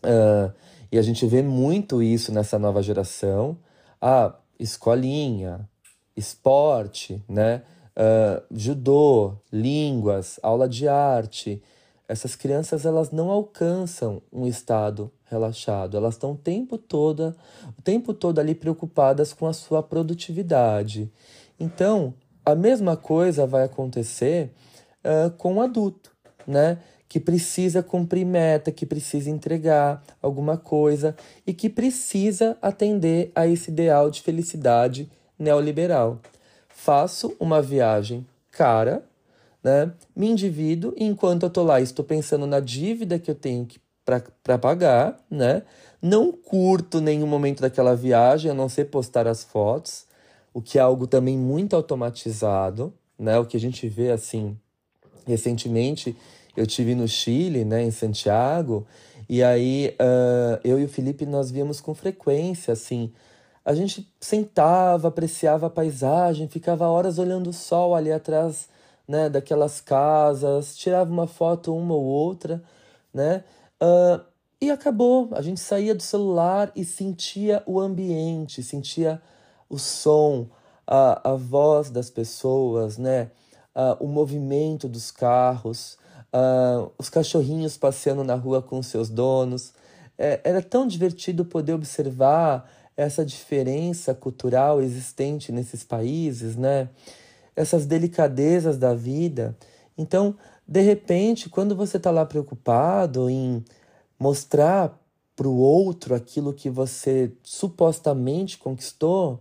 Uh, 0.03 0.53
e 0.91 1.00
a 1.00 1.01
gente 1.01 1.25
vê 1.25 1.41
muito 1.41 2.03
isso 2.03 2.32
nessa 2.32 2.60
nova 2.60 2.84
geração. 2.84 3.58
A 4.00 4.36
escolinha, 4.60 5.67
esporte, 6.15 7.20
né? 7.27 7.63
Uh, 7.98 8.43
judô, 8.51 9.34
línguas, 9.51 10.39
aula 10.43 10.70
de 10.70 10.88
arte. 10.88 11.63
Essas 12.08 12.36
crianças 12.36 12.86
elas 12.86 13.10
não 13.10 13.32
alcançam 13.32 14.22
um 14.32 14.46
estado 14.46 15.12
relaxado. 15.25 15.98
Elas 15.98 16.13
estão 16.13 16.34
o 16.34 16.38
tempo 16.38 16.77
todo, 16.77 17.36
o 17.75 17.82
tempo 17.82 18.13
todo 18.13 18.38
ali 18.38 18.53
preocupadas 18.53 19.34
com 19.34 19.48
a 19.48 19.53
sua 19.53 19.82
produtividade. 19.82 21.12
Então, 21.60 22.13
a 22.45 22.55
mesma 22.55 22.98
coisa 22.98 23.45
vai 23.45 23.63
acontecer 23.63 24.51
uh, 25.03 25.31
com 25.31 25.55
o 25.55 25.62
adulto, 25.62 26.12
né? 26.45 26.77
que 27.13 27.19
precisa 27.19 27.83
cumprir 27.83 28.25
meta, 28.25 28.72
que 28.72 28.88
precisa 28.88 29.29
entregar 29.29 30.03
alguma 30.19 30.57
coisa 30.57 31.15
e 31.45 31.53
que 31.53 31.69
precisa 31.69 32.57
atender 32.60 33.31
a 33.36 33.45
esse 33.45 33.69
ideal 33.69 34.10
de 34.10 34.19
felicidade 34.19 35.07
neoliberal. 35.38 36.19
Faço 36.67 37.36
uma 37.39 37.62
viagem 37.62 38.25
cara, 38.50 39.03
né? 39.63 39.91
Me 40.15 40.27
endivido 40.27 40.91
e 40.98 41.05
enquanto 41.05 41.43
eu 41.43 41.51
tô 41.51 41.62
lá 41.62 41.79
estou 41.79 42.03
pensando 42.03 42.48
na 42.48 42.60
dívida 42.60 43.19
que 43.19 43.29
eu 43.29 43.36
tenho 43.36 43.67
para 44.43 44.57
pagar, 44.57 45.19
né? 45.29 45.62
Não 46.01 46.31
curto 46.31 47.00
nenhum 47.00 47.27
momento 47.27 47.62
daquela 47.62 47.95
viagem, 47.95 48.50
a 48.50 48.55
não 48.55 48.67
ser 48.67 48.86
postar 48.86 49.27
as 49.27 49.43
fotos, 49.43 50.07
o 50.53 50.62
que 50.62 50.77
é 50.77 50.81
algo 50.81 51.07
também 51.07 51.38
muito 51.38 51.75
automatizado, 51.75 52.93
né? 53.17 53.39
O 53.39 53.45
que 53.45 53.57
a 53.57 53.60
gente 53.60 53.88
vê 53.88 54.12
assim 54.12 54.57
recentemente 55.25 56.15
eu 56.55 56.67
tive 56.67 56.93
no 56.93 57.07
Chile, 57.07 57.65
né, 57.65 57.83
em 57.83 57.91
Santiago, 57.91 58.86
e 59.27 59.41
aí 59.43 59.95
uh, 60.00 60.60
eu 60.63 60.79
e 60.79 60.86
o 60.86 60.89
Felipe 60.89 61.25
nós 61.25 61.50
víamos 61.50 61.81
com 61.81 61.95
frequência, 61.95 62.72
assim, 62.72 63.12
a 63.65 63.74
gente 63.74 64.07
sentava, 64.19 65.07
apreciava 65.07 65.67
a 65.67 65.69
paisagem, 65.69 66.48
ficava 66.48 66.88
horas 66.88 67.17
olhando 67.17 67.50
o 67.50 67.53
sol 67.53 67.95
ali 67.95 68.12
atrás, 68.12 68.67
né, 69.07 69.29
daquelas 69.29 69.81
casas, 69.81 70.75
tirava 70.75 71.12
uma 71.12 71.27
foto 71.27 71.75
uma 71.75 71.95
ou 71.95 72.03
outra, 72.03 72.62
né, 73.13 73.43
uh, 73.81 74.24
e 74.62 74.69
acabou. 74.69 75.29
A 75.31 75.41
gente 75.41 75.60
saía 75.60 75.95
do 75.95 76.03
celular 76.03 76.72
e 76.75 76.86
sentia 76.86 77.63
o 77.65 77.79
ambiente, 77.79 78.62
sentia 78.62 79.22
o 79.73 79.79
som, 79.79 80.47
a, 80.85 81.31
a 81.31 81.35
voz 81.35 81.89
das 81.89 82.09
pessoas, 82.09 82.97
né, 82.97 83.31
uh, 83.75 84.03
o 84.03 84.07
movimento 84.07 84.87
dos 84.87 85.11
carros 85.11 85.97
uh, 86.33 86.91
os 86.97 87.09
cachorrinhos 87.09 87.77
passeando 87.77 88.23
na 88.23 88.35
rua 88.35 88.61
com 88.61 88.81
seus 88.81 89.09
donos. 89.09 89.73
É, 90.17 90.41
era 90.43 90.61
tão 90.61 90.87
divertido 90.87 91.45
poder 91.45 91.73
observar 91.73 92.69
essa 92.97 93.25
diferença 93.25 94.13
cultural 94.13 94.81
existente 94.81 95.51
nesses 95.51 95.83
países, 95.83 96.55
né? 96.55 96.89
Essas 97.55 97.85
delicadezas 97.85 98.77
da 98.77 98.93
vida. 98.93 99.55
Então, 99.97 100.35
de 100.67 100.81
repente, 100.81 101.49
quando 101.49 101.75
você 101.75 101.97
está 101.97 102.11
lá 102.11 102.25
preocupado 102.25 103.29
em 103.29 103.63
mostrar 104.19 104.99
para 105.35 105.47
o 105.47 105.57
outro 105.57 106.13
aquilo 106.13 106.53
que 106.53 106.69
você 106.69 107.31
supostamente 107.41 108.57
conquistou, 108.57 109.39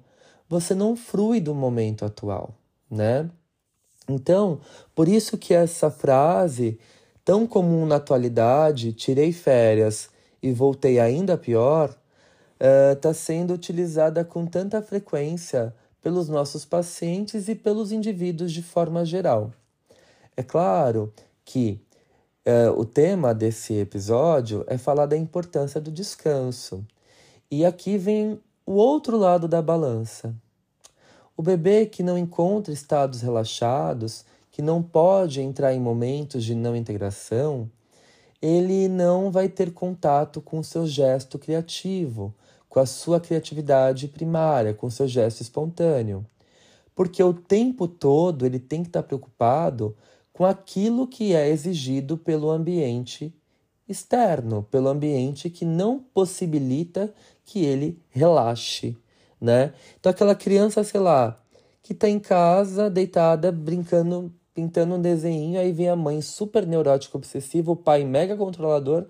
você 0.52 0.74
não 0.74 0.94
frui 0.94 1.40
do 1.40 1.54
momento 1.54 2.04
atual, 2.04 2.54
né? 2.90 3.30
Então, 4.06 4.60
por 4.94 5.08
isso 5.08 5.38
que 5.38 5.54
essa 5.54 5.90
frase, 5.90 6.78
tão 7.24 7.46
comum 7.46 7.86
na 7.86 7.96
atualidade, 7.96 8.92
tirei 8.92 9.32
férias 9.32 10.10
e 10.42 10.52
voltei 10.52 11.00
ainda 11.00 11.38
pior, 11.38 11.96
está 12.92 13.10
uh, 13.10 13.14
sendo 13.14 13.54
utilizada 13.54 14.26
com 14.26 14.44
tanta 14.44 14.82
frequência 14.82 15.74
pelos 16.02 16.28
nossos 16.28 16.66
pacientes 16.66 17.48
e 17.48 17.54
pelos 17.54 17.90
indivíduos 17.90 18.52
de 18.52 18.62
forma 18.62 19.06
geral. 19.06 19.52
É 20.36 20.42
claro 20.42 21.10
que 21.46 21.80
uh, 22.46 22.78
o 22.78 22.84
tema 22.84 23.34
desse 23.34 23.72
episódio 23.72 24.64
é 24.66 24.76
falar 24.76 25.06
da 25.06 25.16
importância 25.16 25.80
do 25.80 25.90
descanso. 25.90 26.84
E 27.50 27.64
aqui 27.64 27.96
vem 27.96 28.38
o 28.64 28.72
outro 28.74 29.16
lado 29.16 29.48
da 29.48 29.60
balança. 29.60 30.34
O 31.36 31.42
bebê 31.42 31.86
que 31.86 32.02
não 32.02 32.16
encontra 32.16 32.72
estados 32.72 33.20
relaxados, 33.20 34.24
que 34.50 34.62
não 34.62 34.82
pode 34.82 35.40
entrar 35.40 35.74
em 35.74 35.80
momentos 35.80 36.44
de 36.44 36.54
não 36.54 36.76
integração, 36.76 37.70
ele 38.40 38.88
não 38.88 39.30
vai 39.30 39.48
ter 39.48 39.72
contato 39.72 40.40
com 40.40 40.58
o 40.58 40.64
seu 40.64 40.86
gesto 40.86 41.38
criativo, 41.38 42.34
com 42.68 42.80
a 42.80 42.86
sua 42.86 43.20
criatividade 43.20 44.08
primária, 44.08 44.74
com 44.74 44.86
o 44.86 44.90
seu 44.90 45.08
gesto 45.08 45.40
espontâneo. 45.40 46.24
Porque 46.94 47.22
o 47.22 47.32
tempo 47.32 47.88
todo 47.88 48.44
ele 48.44 48.58
tem 48.58 48.82
que 48.82 48.88
estar 48.88 49.02
preocupado 49.02 49.96
com 50.32 50.44
aquilo 50.44 51.06
que 51.06 51.34
é 51.34 51.48
exigido 51.48 52.16
pelo 52.16 52.50
ambiente 52.50 53.34
externo, 53.88 54.66
pelo 54.70 54.88
ambiente 54.88 55.50
que 55.50 55.64
não 55.64 55.98
possibilita 55.98 57.12
que 57.44 57.64
ele 57.64 58.00
relaxe, 58.10 58.96
né? 59.40 59.72
Então 59.98 60.10
aquela 60.10 60.34
criança, 60.34 60.82
sei 60.84 61.00
lá, 61.00 61.36
que 61.82 61.92
está 61.92 62.08
em 62.08 62.18
casa, 62.18 62.88
deitada, 62.88 63.50
brincando, 63.50 64.32
pintando 64.54 64.94
um 64.94 65.00
desenho, 65.00 65.58
aí 65.58 65.72
vem 65.72 65.88
a 65.88 65.96
mãe 65.96 66.20
super 66.20 66.66
neurótica, 66.66 67.16
obsessiva, 67.16 67.72
o 67.72 67.76
pai 67.76 68.04
mega 68.04 68.36
controlador, 68.36 69.06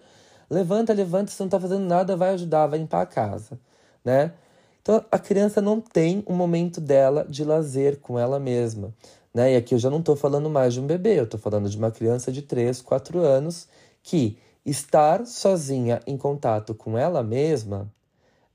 levanta, 0.48 0.92
levanta, 0.92 1.30
você 1.30 1.42
não 1.42 1.48
está 1.48 1.60
fazendo 1.60 1.84
nada, 1.84 2.16
vai 2.16 2.30
ajudar, 2.30 2.66
vai 2.66 2.78
limpar 2.78 3.02
a 3.02 3.06
casa, 3.06 3.60
né? 4.04 4.32
Então 4.80 5.04
a 5.10 5.18
criança 5.18 5.60
não 5.60 5.80
tem 5.80 6.24
um 6.26 6.34
momento 6.34 6.80
dela 6.80 7.24
de 7.28 7.44
lazer 7.44 8.00
com 8.00 8.18
ela 8.18 8.40
mesma. 8.40 8.92
Né? 9.32 9.54
E 9.54 9.56
aqui 9.56 9.74
eu 9.74 9.78
já 9.78 9.88
não 9.88 10.00
estou 10.00 10.16
falando 10.16 10.50
mais 10.50 10.74
de 10.74 10.80
um 10.80 10.86
bebê, 10.86 11.18
eu 11.18 11.24
estou 11.24 11.38
falando 11.40 11.70
de 11.70 11.76
uma 11.76 11.90
criança 11.90 12.30
de 12.30 12.42
3, 12.42 12.82
4 12.82 13.20
anos 13.20 13.68
que 14.02 14.36
estar 14.66 15.24
sozinha 15.26 16.00
em 16.06 16.16
contato 16.16 16.74
com 16.74 16.98
ela 16.98 17.22
mesma 17.22 17.90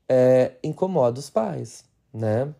é, 0.08 0.52
incomoda 0.62 1.20
os 1.20 1.28
pais, 1.28 1.84
né? 2.12 2.52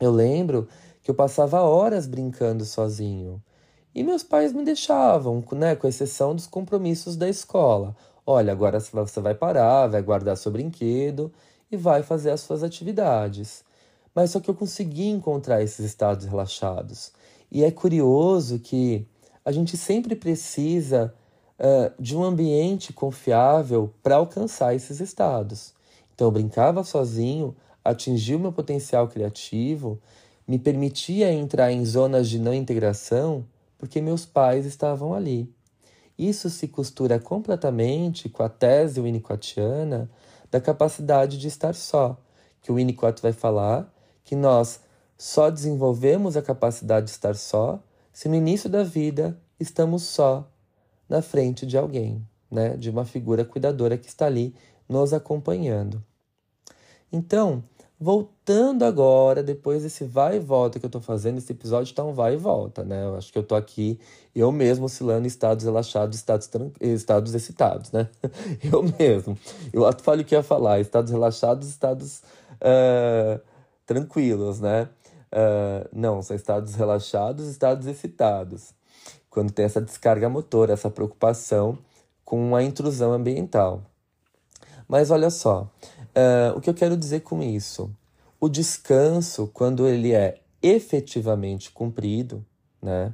Eu 0.00 0.10
lembro 0.10 0.68
que 1.02 1.10
eu 1.10 1.14
passava 1.14 1.60
horas 1.60 2.06
brincando 2.06 2.64
sozinho 2.64 3.42
e 3.94 4.02
meus 4.02 4.22
pais 4.22 4.52
me 4.52 4.64
deixavam, 4.64 5.44
né? 5.52 5.76
Com 5.76 5.86
exceção 5.86 6.34
dos 6.34 6.46
compromissos 6.46 7.16
da 7.16 7.28
escola. 7.28 7.94
Olha, 8.26 8.52
agora 8.52 8.80
você 8.80 9.20
vai 9.20 9.34
parar, 9.34 9.88
vai 9.88 10.02
guardar 10.02 10.36
seu 10.36 10.50
brinquedo 10.50 11.32
e 11.70 11.76
vai 11.76 12.02
fazer 12.02 12.30
as 12.30 12.40
suas 12.40 12.62
atividades. 12.62 13.64
Mas 14.14 14.30
só 14.30 14.40
que 14.40 14.48
eu 14.48 14.54
consegui 14.54 15.08
encontrar 15.08 15.62
esses 15.62 15.84
estados 15.84 16.26
relaxados. 16.26 17.12
E 17.50 17.64
é 17.64 17.70
curioso 17.70 18.58
que 18.58 19.06
a 19.44 19.52
gente 19.52 19.76
sempre 19.76 20.14
precisa 20.14 21.12
uh, 21.58 22.02
de 22.02 22.16
um 22.16 22.22
ambiente 22.22 22.92
confiável 22.92 23.92
para 24.02 24.16
alcançar 24.16 24.74
esses 24.74 25.00
estados. 25.00 25.74
Então, 26.22 26.28
eu 26.28 26.32
brincava 26.32 26.84
sozinho, 26.84 27.56
atingi 27.84 28.36
o 28.36 28.38
meu 28.38 28.52
potencial 28.52 29.08
criativo, 29.08 30.00
me 30.46 30.56
permitia 30.56 31.32
entrar 31.32 31.72
em 31.72 31.84
zonas 31.84 32.28
de 32.28 32.38
não 32.38 32.54
integração 32.54 33.44
porque 33.76 34.00
meus 34.00 34.24
pais 34.24 34.64
estavam 34.64 35.14
ali. 35.14 35.52
Isso 36.16 36.48
se 36.48 36.68
costura 36.68 37.18
completamente 37.18 38.28
com 38.28 38.44
a 38.44 38.48
tese 38.48 39.00
winnicottiana 39.00 40.08
da 40.48 40.60
capacidade 40.60 41.36
de 41.36 41.48
estar 41.48 41.74
só, 41.74 42.16
que 42.60 42.70
o 42.70 42.76
Winnicott 42.76 43.20
vai 43.20 43.32
falar 43.32 43.92
que 44.22 44.36
nós 44.36 44.78
só 45.18 45.50
desenvolvemos 45.50 46.36
a 46.36 46.42
capacidade 46.42 47.06
de 47.06 47.10
estar 47.10 47.34
só 47.34 47.82
se 48.12 48.28
no 48.28 48.36
início 48.36 48.70
da 48.70 48.84
vida 48.84 49.36
estamos 49.58 50.04
só 50.04 50.48
na 51.08 51.20
frente 51.20 51.66
de 51.66 51.76
alguém, 51.76 52.24
né? 52.48 52.76
De 52.76 52.90
uma 52.90 53.04
figura 53.04 53.44
cuidadora 53.44 53.98
que 53.98 54.06
está 54.06 54.26
ali 54.26 54.54
nos 54.88 55.12
acompanhando. 55.12 56.00
Então, 57.12 57.62
voltando 58.00 58.84
agora, 58.84 59.42
depois 59.42 59.82
desse 59.82 60.02
vai 60.04 60.36
e 60.36 60.40
volta 60.40 60.80
que 60.80 60.84
eu 60.84 60.88
estou 60.88 61.00
fazendo, 61.00 61.38
esse 61.38 61.52
episódio 61.52 61.90
está 61.90 62.02
um 62.02 62.12
vai 62.12 62.34
e 62.34 62.36
volta, 62.36 62.82
né? 62.82 63.04
Eu 63.04 63.16
acho 63.16 63.30
que 63.30 63.38
eu 63.38 63.42
estou 63.42 63.56
aqui, 63.56 64.00
eu 64.34 64.50
mesmo 64.50 64.86
oscilando 64.86 65.24
em 65.24 65.28
estados 65.28 65.64
relaxados, 65.64 66.16
estados, 66.16 66.50
estados 66.80 67.34
excitados, 67.34 67.92
né? 67.92 68.08
Eu 68.64 68.82
mesmo. 68.98 69.38
Eu 69.72 69.82
falei 70.00 70.24
o 70.24 70.26
que 70.26 70.34
ia 70.34 70.42
falar, 70.42 70.80
estados 70.80 71.12
relaxados, 71.12 71.68
estados 71.68 72.22
uh, 72.62 73.40
tranquilos, 73.86 74.58
né? 74.58 74.88
Uh, 75.32 75.88
não, 75.92 76.22
são 76.22 76.34
estados 76.34 76.74
relaxados, 76.74 77.46
estados 77.46 77.86
excitados. 77.86 78.74
Quando 79.30 79.52
tem 79.52 79.64
essa 79.64 79.80
descarga 79.80 80.28
motora, 80.28 80.72
essa 80.72 80.90
preocupação 80.90 81.78
com 82.24 82.56
a 82.56 82.62
intrusão 82.62 83.12
ambiental. 83.12 83.82
Mas 84.88 85.10
olha 85.10 85.30
só, 85.30 85.70
uh, 86.16 86.56
o 86.56 86.60
que 86.60 86.70
eu 86.70 86.74
quero 86.74 86.96
dizer 86.96 87.20
com 87.20 87.42
isso? 87.42 87.90
O 88.40 88.48
descanso, 88.48 89.50
quando 89.52 89.86
ele 89.86 90.12
é 90.12 90.40
efetivamente 90.62 91.70
cumprido, 91.70 92.44
né? 92.80 93.12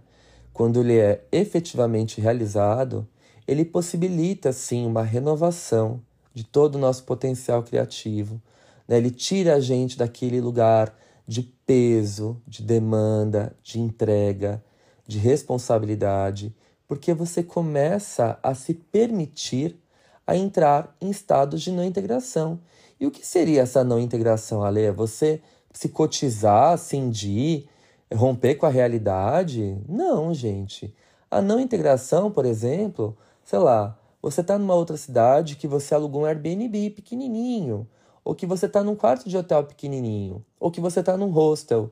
quando 0.52 0.80
ele 0.80 0.98
é 0.98 1.24
efetivamente 1.30 2.20
realizado, 2.20 3.06
ele 3.46 3.64
possibilita 3.64 4.52
sim 4.52 4.87
uma 4.87 5.02
renovação 5.02 6.02
de 6.34 6.44
todo 6.44 6.74
o 6.74 6.78
nosso 6.78 7.04
potencial 7.04 7.62
criativo. 7.62 8.40
Né? 8.87 8.98
Ele 8.98 9.11
tira 9.11 9.54
a 9.54 9.61
gente 9.61 9.96
daquele 9.96 10.40
lugar 10.40 10.94
de 11.26 11.42
peso, 11.42 12.40
de 12.46 12.62
demanda, 12.62 13.54
de 13.62 13.78
entrega, 13.78 14.62
de 15.06 15.18
responsabilidade, 15.18 16.54
porque 16.87 17.12
você 17.12 17.42
começa 17.42 18.38
a 18.42 18.54
se 18.54 18.74
permitir 18.74 19.78
a 20.26 20.37
entrar 20.37 20.94
em 21.00 21.11
estados 21.11 21.62
de 21.62 21.70
não 21.70 21.84
integração. 21.84 22.61
E 23.00 23.06
o 23.06 23.11
que 23.11 23.26
seria 23.26 23.62
essa 23.62 23.84
não 23.84 23.98
integração, 23.98 24.62
Ale? 24.62 24.82
É 24.82 24.92
você 24.92 25.40
se 25.72 25.88
cotizar, 25.88 26.76
cindir, 26.78 27.68
romper 28.12 28.56
com 28.56 28.66
a 28.66 28.70
realidade? 28.70 29.78
Não, 29.88 30.34
gente. 30.34 30.94
A 31.30 31.40
não 31.40 31.61
integração, 31.61 32.30
por 32.30 32.44
exemplo, 32.44 33.16
sei 33.44 33.58
lá, 33.58 33.98
você 34.20 34.40
está 34.40 34.58
numa 34.58 34.74
outra 34.74 34.96
cidade 34.96 35.56
que 35.56 35.68
você 35.68 35.94
alugou 35.94 36.22
um 36.22 36.24
Airbnb 36.24 36.90
pequenininho 36.90 37.87
ou 38.28 38.34
que 38.34 38.44
você 38.44 38.66
está 38.66 38.84
num 38.84 38.94
quarto 38.94 39.26
de 39.26 39.38
hotel 39.38 39.64
pequenininho, 39.64 40.44
ou 40.61 40.70
que 40.70 40.82
você 40.82 41.00
está 41.00 41.16
num 41.16 41.30
hostel. 41.30 41.90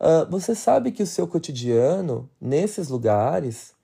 Uh, 0.00 0.24
você 0.30 0.54
sabe 0.54 0.90
que 0.90 1.02
o 1.02 1.06
seu 1.06 1.28
cotidiano 1.28 2.26
nesses 2.40 2.88
lugares 2.88 3.74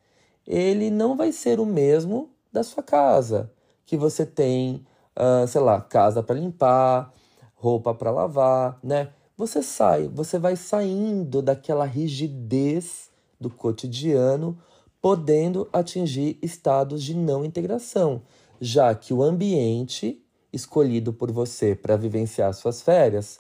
ele 0.47 0.91
não 0.91 1.15
vai 1.15 1.31
ser 1.31 1.61
o 1.61 1.67
mesmo 1.67 2.31
da 2.51 2.63
sua 2.63 2.83
casa, 2.83 3.53
que 3.85 3.99
você 3.99 4.25
tem, 4.25 4.83
uh, 5.19 5.47
sei 5.47 5.61
lá, 5.61 5.81
casa 5.81 6.23
para 6.23 6.39
limpar, 6.39 7.13
roupa 7.55 7.93
para 7.93 8.11
lavar, 8.11 8.79
né? 8.83 9.11
Você 9.37 9.63
sai, 9.63 10.09
você 10.09 10.39
vai 10.39 10.57
saindo 10.57 11.43
daquela 11.43 11.85
rigidez 11.85 13.11
do 13.41 13.51
cotidiano, 13.51 14.59
podendo 15.01 15.69
atingir 15.73 16.39
estados 16.43 17.03
de 17.03 17.15
não 17.15 17.45
integração, 17.45 18.23
já 18.61 18.95
que 18.95 19.13
o 19.13 19.23
ambiente 19.23 20.21
escolhido 20.53 21.13
por 21.13 21.31
você 21.31 21.75
para 21.75 21.97
vivenciar 21.97 22.53
suas 22.55 22.83
férias 22.83 23.39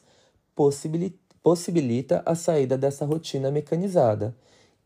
possibilita 1.42 2.22
a 2.24 2.34
saída 2.34 2.78
dessa 2.78 3.04
rotina 3.04 3.50
mecanizada. 3.50 4.36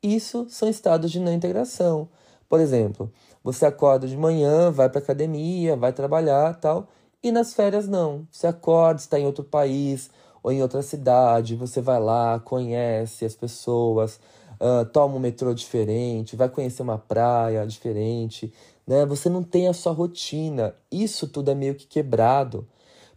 Isso 0.03 0.47
são 0.49 0.69
estados 0.69 1.11
de 1.11 1.21
não 1.21 1.33
integração. 1.33 2.09
Por 2.49 2.61
exemplo, 2.61 3.13
você 3.43 3.67
acorda 3.67 4.07
de 4.07 4.17
manhã, 4.17 4.71
vai 4.71 4.89
para 4.89 5.01
academia, 5.01 5.77
vai 5.77 5.93
trabalhar, 5.93 6.55
tal, 6.57 6.89
e 7.23 7.31
nas 7.33 7.55
férias 7.55 7.89
não. 7.89 8.27
Você 8.31 8.47
acorda, 8.47 9.01
está 9.01 9.19
em 9.19 9.27
outro 9.27 9.45
país 9.45 10.11
ou 10.43 10.53
em 10.53 10.63
outra 10.63 10.83
cidade, 10.83 11.57
você 11.57 11.81
vai 11.81 12.01
lá, 12.01 12.39
conhece 12.41 13.25
as 13.25 13.35
pessoas, 13.35 14.19
uh, 14.61 14.85
toma 14.87 15.17
um 15.17 15.21
metrô 15.21 15.55
diferente, 15.55 16.37
vai 16.37 16.49
conhecer 16.49 16.83
uma 16.83 16.99
praia 16.99 17.67
diferente, 17.67 18.53
né? 18.87 19.07
Você 19.07 19.29
não 19.29 19.43
tem 19.43 19.69
a 19.69 19.73
sua 19.73 19.93
rotina. 19.93 20.75
Isso 20.91 21.29
tudo 21.29 21.51
é 21.51 21.55
meio 21.55 21.75
que 21.75 21.87
quebrado. 21.87 22.67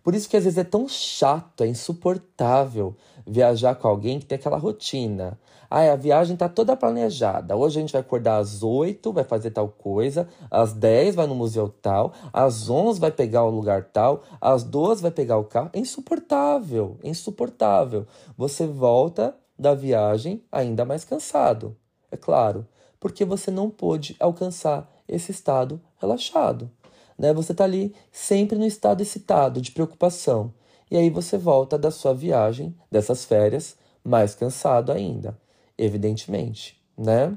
Por 0.03 0.13
isso 0.13 0.29
que 0.29 0.38
às 0.38 0.43
vezes 0.43 0.59
é 0.59 0.63
tão 0.63 0.88
chato, 0.88 1.63
é 1.63 1.67
insuportável 1.67 2.95
viajar 3.25 3.75
com 3.75 3.88
alguém 3.88 4.19
que 4.19 4.25
tem 4.25 4.38
aquela 4.38 4.57
rotina. 4.57 5.39
Ah, 5.69 5.91
a 5.91 5.95
viagem 5.95 6.38
tá 6.38 6.47
toda 6.47 6.75
planejada. 6.75 7.55
Hoje 7.55 7.79
a 7.79 7.81
gente 7.81 7.91
vai 7.91 8.01
acordar 8.01 8.38
às 8.38 8.61
8, 8.61 9.11
vai 9.11 9.23
fazer 9.23 9.51
tal 9.51 9.67
coisa, 9.67 10.27
às 10.49 10.73
10 10.73 11.15
vai 11.15 11.27
no 11.27 11.35
museu 11.35 11.67
tal, 11.67 12.13
às 12.31 12.69
11 12.69 12.99
vai 12.99 13.11
pegar 13.11 13.43
o 13.43 13.49
lugar 13.49 13.85
tal, 13.85 14.21
às 14.39 14.63
12 14.63 15.01
vai 15.01 15.11
pegar 15.11 15.38
o 15.38 15.43
carro. 15.43 15.69
É 15.73 15.79
insuportável, 15.79 16.97
é 17.03 17.09
insuportável. 17.09 18.05
Você 18.38 18.67
volta 18.67 19.35
da 19.57 19.73
viagem 19.73 20.43
ainda 20.51 20.85
mais 20.85 21.03
cansado, 21.03 21.75
é 22.11 22.17
claro, 22.17 22.67
porque 22.99 23.25
você 23.25 23.49
não 23.49 23.69
pôde 23.69 24.15
alcançar 24.19 24.89
esse 25.07 25.31
estado 25.31 25.81
relaxado. 25.97 26.69
Né? 27.17 27.33
Você 27.33 27.53
está 27.53 27.63
ali 27.63 27.95
sempre 28.11 28.57
no 28.57 28.65
estado 28.65 29.01
excitado, 29.01 29.61
de 29.61 29.71
preocupação. 29.71 30.53
E 30.89 30.98
aí 30.98 31.10
você 31.10 31.38
volta 31.38 31.78
da 31.78 31.89
sua 31.89 32.13
viagem, 32.13 32.76
dessas 32.91 33.26
férias, 33.26 33.76
mais 34.04 34.36
cansado 34.36 34.91
ainda, 34.91 35.38
evidentemente. 35.78 36.80
Né? 36.98 37.36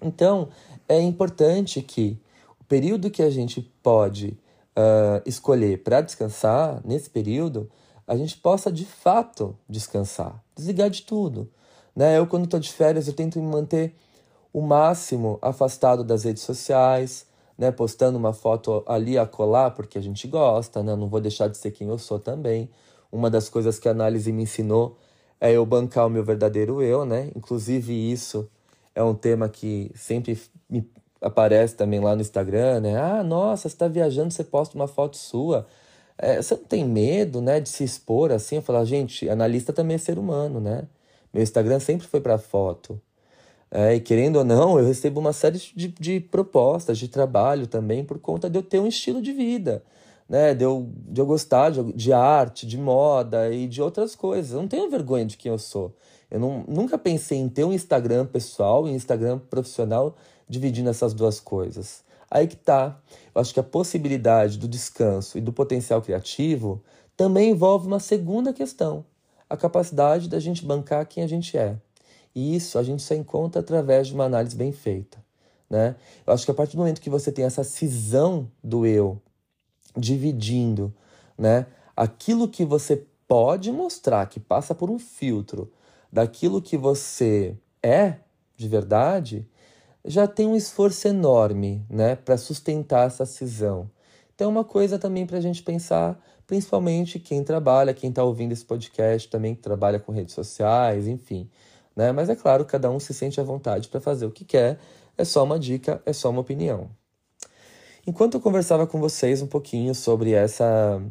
Então, 0.00 0.48
é 0.88 1.00
importante 1.00 1.82
que 1.82 2.20
o 2.60 2.64
período 2.64 3.10
que 3.10 3.22
a 3.22 3.30
gente 3.30 3.60
pode 3.82 4.38
uh, 4.76 5.22
escolher 5.26 5.82
para 5.82 6.00
descansar, 6.00 6.80
nesse 6.84 7.10
período, 7.10 7.68
a 8.06 8.16
gente 8.16 8.36
possa 8.38 8.70
de 8.70 8.84
fato 8.84 9.56
descansar. 9.68 10.42
desligar 10.56 10.88
de 10.88 11.02
tudo. 11.02 11.50
Né? 11.94 12.16
Eu, 12.16 12.26
quando 12.26 12.44
estou 12.44 12.60
de 12.60 12.72
férias, 12.72 13.08
eu 13.08 13.12
tento 13.12 13.40
me 13.40 13.46
manter 13.46 13.94
o 14.52 14.62
máximo 14.62 15.38
afastado 15.42 16.02
das 16.02 16.24
redes 16.24 16.42
sociais, 16.42 17.26
né? 17.58 17.72
postando 17.72 18.16
uma 18.16 18.32
foto 18.32 18.84
ali 18.86 19.18
a 19.18 19.26
colar, 19.26 19.72
porque 19.72 19.98
a 19.98 20.00
gente 20.00 20.28
gosta, 20.28 20.82
né? 20.82 20.94
não 20.94 21.08
vou 21.08 21.20
deixar 21.20 21.48
de 21.48 21.58
ser 21.58 21.72
quem 21.72 21.88
eu 21.88 21.98
sou 21.98 22.18
também. 22.18 22.70
Uma 23.10 23.28
das 23.28 23.48
coisas 23.48 23.78
que 23.78 23.88
a 23.88 23.90
análise 23.90 24.30
me 24.32 24.44
ensinou 24.44 24.96
é 25.40 25.52
eu 25.52 25.66
bancar 25.66 26.06
o 26.06 26.10
meu 26.10 26.24
verdadeiro 26.24 26.82
eu, 26.82 27.04
né? 27.04 27.30
Inclusive 27.34 27.92
isso 27.92 28.50
é 28.94 29.02
um 29.02 29.14
tema 29.14 29.48
que 29.48 29.90
sempre 29.94 30.40
me 30.68 30.88
aparece 31.20 31.74
também 31.76 32.00
lá 32.00 32.14
no 32.14 32.22
Instagram, 32.22 32.80
né? 32.80 32.96
Ah, 33.00 33.22
nossa, 33.22 33.62
você 33.62 33.74
está 33.74 33.88
viajando, 33.88 34.32
você 34.32 34.44
posta 34.44 34.76
uma 34.76 34.88
foto 34.88 35.16
sua. 35.16 35.66
É, 36.16 36.40
você 36.42 36.54
não 36.54 36.64
tem 36.64 36.84
medo, 36.84 37.40
né, 37.40 37.60
de 37.60 37.68
se 37.68 37.84
expor 37.84 38.32
assim? 38.32 38.56
Eu 38.56 38.62
falo, 38.62 38.84
gente, 38.84 39.28
analista 39.28 39.72
também 39.72 39.94
é 39.96 39.98
ser 39.98 40.18
humano, 40.18 40.60
né? 40.60 40.88
Meu 41.32 41.42
Instagram 41.42 41.80
sempre 41.80 42.06
foi 42.06 42.20
para 42.20 42.38
foto. 42.38 43.00
É, 43.70 43.94
e 43.94 44.00
querendo 44.00 44.36
ou 44.36 44.44
não, 44.44 44.78
eu 44.78 44.86
recebo 44.86 45.20
uma 45.20 45.32
série 45.32 45.58
de, 45.58 45.88
de 45.88 46.20
propostas 46.20 46.98
de 46.98 47.08
trabalho 47.08 47.66
também 47.66 48.04
por 48.04 48.18
conta 48.18 48.48
de 48.48 48.58
eu 48.58 48.62
ter 48.62 48.78
um 48.80 48.86
estilo 48.86 49.20
de 49.20 49.32
vida, 49.32 49.82
né? 50.28 50.54
De 50.54 50.64
eu, 50.64 50.88
de 50.94 51.20
eu 51.20 51.26
gostar 51.26 51.70
de, 51.70 51.92
de 51.92 52.12
arte, 52.12 52.66
de 52.66 52.78
moda 52.78 53.50
e 53.52 53.66
de 53.68 53.82
outras 53.82 54.14
coisas. 54.14 54.52
Eu 54.52 54.60
não 54.62 54.68
tenho 54.68 54.90
vergonha 54.90 55.26
de 55.26 55.36
quem 55.36 55.52
eu 55.52 55.58
sou. 55.58 55.94
Eu 56.30 56.40
não, 56.40 56.64
nunca 56.66 56.96
pensei 56.98 57.38
em 57.38 57.48
ter 57.48 57.64
um 57.64 57.72
Instagram 57.72 58.26
pessoal 58.26 58.86
e 58.86 58.90
um 58.90 58.94
Instagram 58.94 59.38
profissional 59.38 60.16
dividindo 60.48 60.88
essas 60.90 61.12
duas 61.12 61.40
coisas. 61.40 62.02
Aí 62.30 62.46
que 62.46 62.56
tá. 62.56 62.98
Eu 63.34 63.40
acho 63.40 63.54
que 63.54 63.60
a 63.60 63.62
possibilidade 63.62 64.58
do 64.58 64.68
descanso 64.68 65.38
e 65.38 65.40
do 65.40 65.52
potencial 65.52 66.02
criativo 66.02 66.82
também 67.16 67.50
envolve 67.50 67.86
uma 67.86 68.00
segunda 68.00 68.52
questão: 68.52 69.04
a 69.48 69.56
capacidade 69.56 70.28
da 70.28 70.38
gente 70.38 70.64
bancar 70.64 71.06
quem 71.06 71.22
a 71.22 71.26
gente 71.26 71.56
é. 71.56 71.76
E 72.38 72.54
isso 72.54 72.78
a 72.78 72.84
gente 72.84 73.02
só 73.02 73.16
encontra 73.16 73.60
através 73.60 74.06
de 74.06 74.14
uma 74.14 74.26
análise 74.26 74.54
bem 74.54 74.70
feita. 74.70 75.18
Né? 75.68 75.96
Eu 76.24 76.32
acho 76.32 76.44
que 76.44 76.50
a 76.52 76.54
partir 76.54 76.76
do 76.76 76.78
momento 76.78 77.00
que 77.00 77.10
você 77.10 77.32
tem 77.32 77.44
essa 77.44 77.64
cisão 77.64 78.48
do 78.62 78.86
eu, 78.86 79.20
dividindo 79.96 80.94
né, 81.36 81.66
aquilo 81.96 82.46
que 82.46 82.64
você 82.64 83.04
pode 83.26 83.72
mostrar, 83.72 84.24
que 84.26 84.38
passa 84.38 84.72
por 84.72 84.88
um 84.88 85.00
filtro, 85.00 85.72
daquilo 86.12 86.62
que 86.62 86.76
você 86.76 87.56
é 87.82 88.18
de 88.56 88.68
verdade, 88.68 89.44
já 90.04 90.28
tem 90.28 90.46
um 90.46 90.54
esforço 90.54 91.08
enorme 91.08 91.84
né, 91.90 92.14
para 92.14 92.36
sustentar 92.36 93.08
essa 93.08 93.26
cisão. 93.26 93.90
Então, 94.32 94.46
é 94.46 94.50
uma 94.50 94.64
coisa 94.64 94.96
também 94.96 95.26
para 95.26 95.38
a 95.38 95.40
gente 95.40 95.60
pensar, 95.60 96.16
principalmente 96.46 97.18
quem 97.18 97.42
trabalha, 97.42 97.92
quem 97.92 98.10
está 98.10 98.22
ouvindo 98.22 98.52
esse 98.52 98.64
podcast 98.64 99.28
também, 99.28 99.56
que 99.56 99.60
trabalha 99.60 99.98
com 99.98 100.12
redes 100.12 100.34
sociais, 100.34 101.08
enfim. 101.08 101.50
Né? 101.98 102.12
Mas 102.12 102.28
é 102.28 102.36
claro, 102.36 102.64
cada 102.64 102.88
um 102.88 103.00
se 103.00 103.12
sente 103.12 103.40
à 103.40 103.42
vontade 103.42 103.88
para 103.88 104.00
fazer 104.00 104.24
o 104.24 104.30
que 104.30 104.44
quer, 104.44 104.78
é 105.16 105.24
só 105.24 105.42
uma 105.42 105.58
dica, 105.58 106.00
é 106.06 106.12
só 106.12 106.30
uma 106.30 106.40
opinião. 106.40 106.88
Enquanto 108.06 108.34
eu 108.34 108.40
conversava 108.40 108.86
com 108.86 109.00
vocês 109.00 109.42
um 109.42 109.48
pouquinho 109.48 109.92
sobre 109.96 110.30
essa 110.32 111.02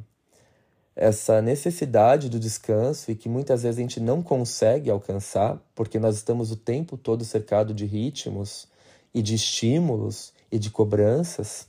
essa 0.96 1.42
necessidade 1.44 2.28
do 2.30 2.40
descanso 2.40 3.12
e 3.12 3.16
que 3.16 3.28
muitas 3.30 3.64
vezes 3.64 3.78
a 3.78 3.82
gente 3.82 4.00
não 4.00 4.24
consegue 4.24 4.90
alcançar, 4.90 5.62
porque 5.76 6.00
nós 6.00 6.16
estamos 6.16 6.52
o 6.52 6.56
tempo 6.56 6.98
todo 6.98 7.24
cercado 7.24 7.72
de 7.74 7.86
ritmos 7.86 8.68
e 9.14 9.22
de 9.22 9.36
estímulos 9.36 10.34
e 10.50 10.58
de 10.58 10.72
cobranças, 10.72 11.68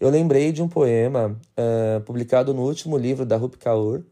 eu 0.00 0.08
lembrei 0.08 0.52
de 0.52 0.62
um 0.62 0.68
poema 0.68 1.38
uh, 1.58 2.00
publicado 2.02 2.54
no 2.54 2.62
último 2.62 2.96
livro 2.96 3.26
da 3.26 3.36
Rupi 3.36 3.58
Kaur, 3.58 4.02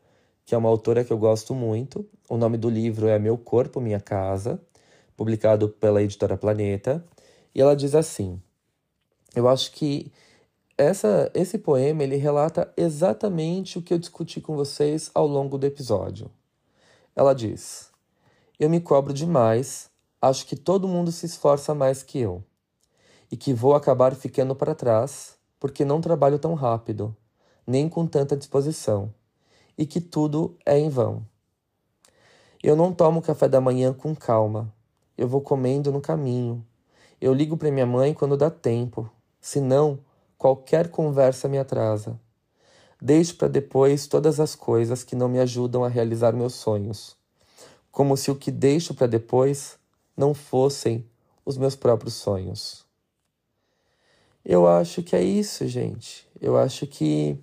que 0.46 0.54
é 0.54 0.58
uma 0.58 0.68
autora 0.68 1.04
que 1.04 1.12
eu 1.12 1.18
gosto 1.18 1.52
muito. 1.52 2.08
O 2.28 2.36
nome 2.36 2.56
do 2.56 2.70
livro 2.70 3.08
é 3.08 3.18
Meu 3.18 3.36
Corpo, 3.36 3.80
Minha 3.80 4.00
Casa, 4.00 4.60
publicado 5.16 5.68
pela 5.68 6.00
editora 6.00 6.36
Planeta. 6.36 7.04
E 7.52 7.60
ela 7.60 7.74
diz 7.74 7.96
assim: 7.96 8.40
Eu 9.34 9.48
acho 9.48 9.72
que 9.72 10.12
essa, 10.78 11.30
esse 11.34 11.58
poema 11.58 12.04
ele 12.04 12.14
relata 12.14 12.72
exatamente 12.76 13.76
o 13.76 13.82
que 13.82 13.92
eu 13.92 13.98
discuti 13.98 14.40
com 14.40 14.54
vocês 14.54 15.10
ao 15.12 15.26
longo 15.26 15.58
do 15.58 15.66
episódio. 15.66 16.30
Ela 17.16 17.34
diz: 17.34 17.90
Eu 18.58 18.70
me 18.70 18.80
cobro 18.80 19.12
demais, 19.12 19.90
acho 20.22 20.46
que 20.46 20.54
todo 20.54 20.86
mundo 20.86 21.10
se 21.10 21.26
esforça 21.26 21.74
mais 21.74 22.04
que 22.04 22.20
eu, 22.20 22.40
e 23.32 23.36
que 23.36 23.52
vou 23.52 23.74
acabar 23.74 24.14
ficando 24.14 24.54
para 24.54 24.76
trás 24.76 25.34
porque 25.58 25.84
não 25.84 26.00
trabalho 26.00 26.38
tão 26.38 26.54
rápido, 26.54 27.16
nem 27.66 27.88
com 27.88 28.06
tanta 28.06 28.36
disposição, 28.36 29.12
e 29.76 29.86
que 29.86 30.00
tudo 30.00 30.56
é 30.64 30.78
em 30.78 30.88
vão. 30.88 31.26
Eu 32.62 32.74
não 32.74 32.92
tomo 32.92 33.22
café 33.22 33.48
da 33.48 33.60
manhã 33.60 33.92
com 33.92 34.14
calma, 34.14 34.72
eu 35.16 35.28
vou 35.28 35.40
comendo 35.40 35.92
no 35.92 36.00
caminho. 36.00 36.64
Eu 37.20 37.32
ligo 37.32 37.56
para 37.56 37.70
minha 37.70 37.86
mãe 37.86 38.12
quando 38.12 38.36
dá 38.36 38.50
tempo, 38.50 39.10
senão 39.40 39.98
Qualquer 40.38 40.90
conversa 40.90 41.48
me 41.48 41.58
atrasa. 41.58 42.20
Deixo 43.00 43.36
para 43.36 43.48
depois 43.48 44.06
todas 44.06 44.38
as 44.38 44.54
coisas 44.54 45.02
que 45.02 45.16
não 45.16 45.28
me 45.28 45.38
ajudam 45.38 45.82
a 45.82 45.88
realizar 45.88 46.32
meus 46.32 46.54
sonhos, 46.54 47.16
como 47.90 48.16
se 48.16 48.30
o 48.30 48.36
que 48.36 48.50
deixo 48.50 48.94
para 48.94 49.06
depois 49.06 49.78
não 50.14 50.34
fossem 50.34 51.06
os 51.44 51.56
meus 51.56 51.74
próprios 51.74 52.14
sonhos. 52.14 52.84
Eu 54.44 54.66
acho 54.66 55.02
que 55.02 55.16
é 55.16 55.22
isso, 55.22 55.66
gente. 55.66 56.28
Eu 56.40 56.56
acho 56.56 56.86
que. 56.86 57.38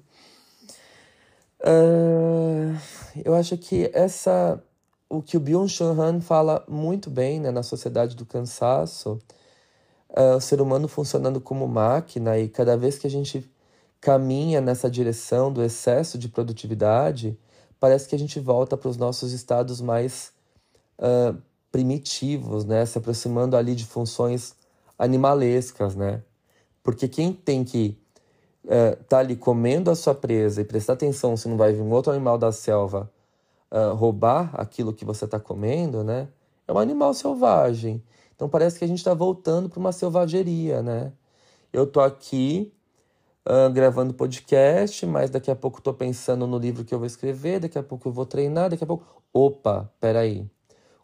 Uh, 1.66 2.78
eu 3.24 3.34
acho 3.36 3.58
que 3.58 3.90
essa. 3.94 4.62
O 5.10 5.22
que 5.22 5.38
o 5.38 5.40
Byung-Chul 5.40 6.02
Han 6.02 6.22
fala 6.22 6.66
muito 6.68 7.10
bem 7.10 7.40
né, 7.40 7.52
na 7.52 7.62
Sociedade 7.62 8.16
do 8.16 8.26
Cansaço 8.26 9.20
uh, 10.10 10.38
o 10.38 10.42
ser 10.42 10.62
humano 10.62 10.88
funcionando 10.88 11.40
como 11.40 11.68
máquina 11.68 12.38
e 12.38 12.50
cada 12.50 12.78
vez 12.78 12.98
que 12.98 13.08
a 13.08 13.10
gente 13.10 13.50
caminha 14.02 14.60
nessa 14.60 14.90
direção 14.90 15.52
do 15.52 15.64
excesso 15.64 16.18
de 16.18 16.28
produtividade, 16.28 17.38
parece 17.80 18.08
que 18.08 18.16
a 18.16 18.20
gente 18.20 18.40
volta 18.40 18.76
para 18.76 18.90
os 18.90 18.98
nossos 18.98 19.32
estados 19.32 19.80
mais 19.80 20.34
uh, 21.00 21.38
primitivos, 21.72 22.66
né? 22.66 22.86
Se 22.86 22.98
aproximando 22.98 23.56
ali 23.56 23.76
de 23.76 23.86
funções 23.86 24.56
animalescas, 24.98 25.96
né? 25.96 26.22
Porque 26.84 27.08
quem 27.08 27.32
tem 27.34 27.64
que 27.64 27.98
uh, 28.66 29.04
tá 29.06 29.20
ali 29.20 29.36
comendo 29.36 29.92
a 29.92 29.96
sua 29.96 30.16
presa 30.16 30.62
e 30.62 30.66
prestar 30.66 30.94
atenção 30.94 31.36
se 31.38 31.48
não 31.48 31.58
vai 31.58 31.74
vir 31.74 31.82
um 31.82 31.92
outro 31.92 32.12
animal 32.12 32.38
da 32.38 32.52
selva 32.52 33.12
uh, 33.72 33.94
roubar 33.96 34.52
aquilo 34.54 34.94
que 34.94 35.04
você 35.04 35.26
está 35.26 35.40
comendo, 35.40 36.04
né? 36.04 36.28
É 36.68 36.72
um 36.72 36.78
animal 36.78 37.14
selvagem. 37.14 38.04
Então 38.36 38.48
parece 38.48 38.78
que 38.78 38.86
a 38.86 38.88
gente 38.88 39.00
está 39.00 39.14
voltando 39.14 39.70
para 39.70 39.80
uma 39.80 39.92
selvageria, 39.92 40.82
né? 40.82 41.12
Eu 41.72 41.88
tô 41.88 42.00
aqui 42.00 42.72
uh, 43.48 43.72
gravando 43.72 44.14
podcast, 44.14 45.06
mas 45.06 45.30
daqui 45.30 45.50
a 45.50 45.56
pouco 45.56 45.80
estou 45.80 45.94
pensando 45.94 46.46
no 46.46 46.58
livro 46.58 46.86
que 46.86 46.94
eu 46.94 47.00
vou 47.00 47.08
escrever, 47.08 47.60
daqui 47.60 47.78
a 47.78 47.84
pouco 47.84 48.08
eu 48.08 48.14
vou 48.14 48.26
treinar, 48.26 48.70
daqui 48.70 48.84
a 48.84 48.88
pouco. 48.88 49.24
Opa, 49.34 49.90
peraí. 50.00 50.50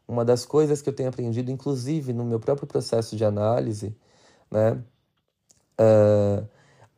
Uma 0.08 0.26
das 0.26 0.46
coisas 0.46 0.82
que 0.82 0.90
eu 0.90 0.94
tenho 0.94 1.10
aprendido, 1.10 1.52
inclusive 1.52 2.14
no 2.14 2.24
meu 2.24 2.40
próprio 2.40 2.68
processo 2.68 3.16
de 3.16 3.26
análise, 3.26 3.96
né? 4.50 4.82
Uh, 5.80 6.48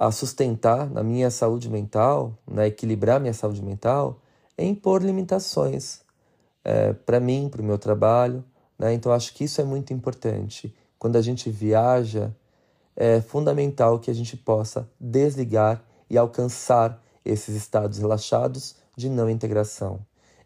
a 0.02 0.10
sustentar 0.10 0.90
na 0.90 1.04
minha 1.04 1.30
saúde 1.30 1.70
mental, 1.70 2.36
né, 2.48 2.66
equilibrar 2.66 3.22
minha 3.22 3.36
saúde 3.36 3.62
mental, 3.62 4.20
é 4.58 4.66
impor 4.66 5.04
limitações 5.04 6.02
é, 6.64 6.92
para 6.92 7.20
mim, 7.20 7.48
para 7.52 7.62
o 7.62 7.64
meu 7.64 7.78
trabalho, 7.78 8.44
né? 8.80 8.96
Então, 8.96 9.12
acho 9.12 9.32
que 9.36 9.44
isso 9.44 9.62
é 9.62 9.64
muito 9.64 9.94
importante. 9.94 10.76
Quando 10.98 11.18
a 11.18 11.22
gente 11.22 11.52
viaja, 11.52 12.36
é 12.96 13.22
fundamental 13.22 14.00
que 14.00 14.10
a 14.10 14.14
gente 14.14 14.36
possa 14.36 14.90
desligar 15.00 15.84
e 16.10 16.18
alcançar 16.18 17.00
esses 17.24 17.56
estados 17.56 18.00
relaxados 18.00 18.78
de 18.98 19.08
não 19.08 19.30
integração. 19.30 20.00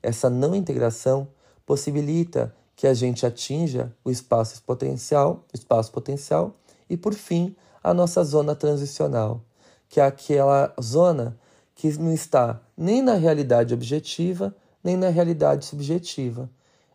Essa 0.03 0.29
não 0.29 0.53
integração 0.53 1.29
possibilita 1.65 2.53
que 2.75 2.87
a 2.87 2.93
gente 2.93 3.25
atinja 3.25 3.89
o 4.03 4.11
espaço 4.11 4.61
potencial, 4.63 5.45
espaço 5.53 5.93
potencial 5.93 6.57
e 6.89 6.97
por 6.97 7.13
fim 7.13 7.55
a 7.85 7.93
nossa 7.93 8.23
zona 8.23 8.55
transicional, 8.55 9.45
que 9.87 9.99
é 9.99 10.03
aquela 10.03 10.73
zona 10.81 11.37
que 11.75 11.95
não 11.99 12.11
está 12.11 12.59
nem 12.75 12.99
na 12.99 13.13
realidade 13.13 13.75
objetiva, 13.75 14.55
nem 14.83 14.97
na 14.97 15.09
realidade 15.09 15.65
subjetiva, 15.65 16.49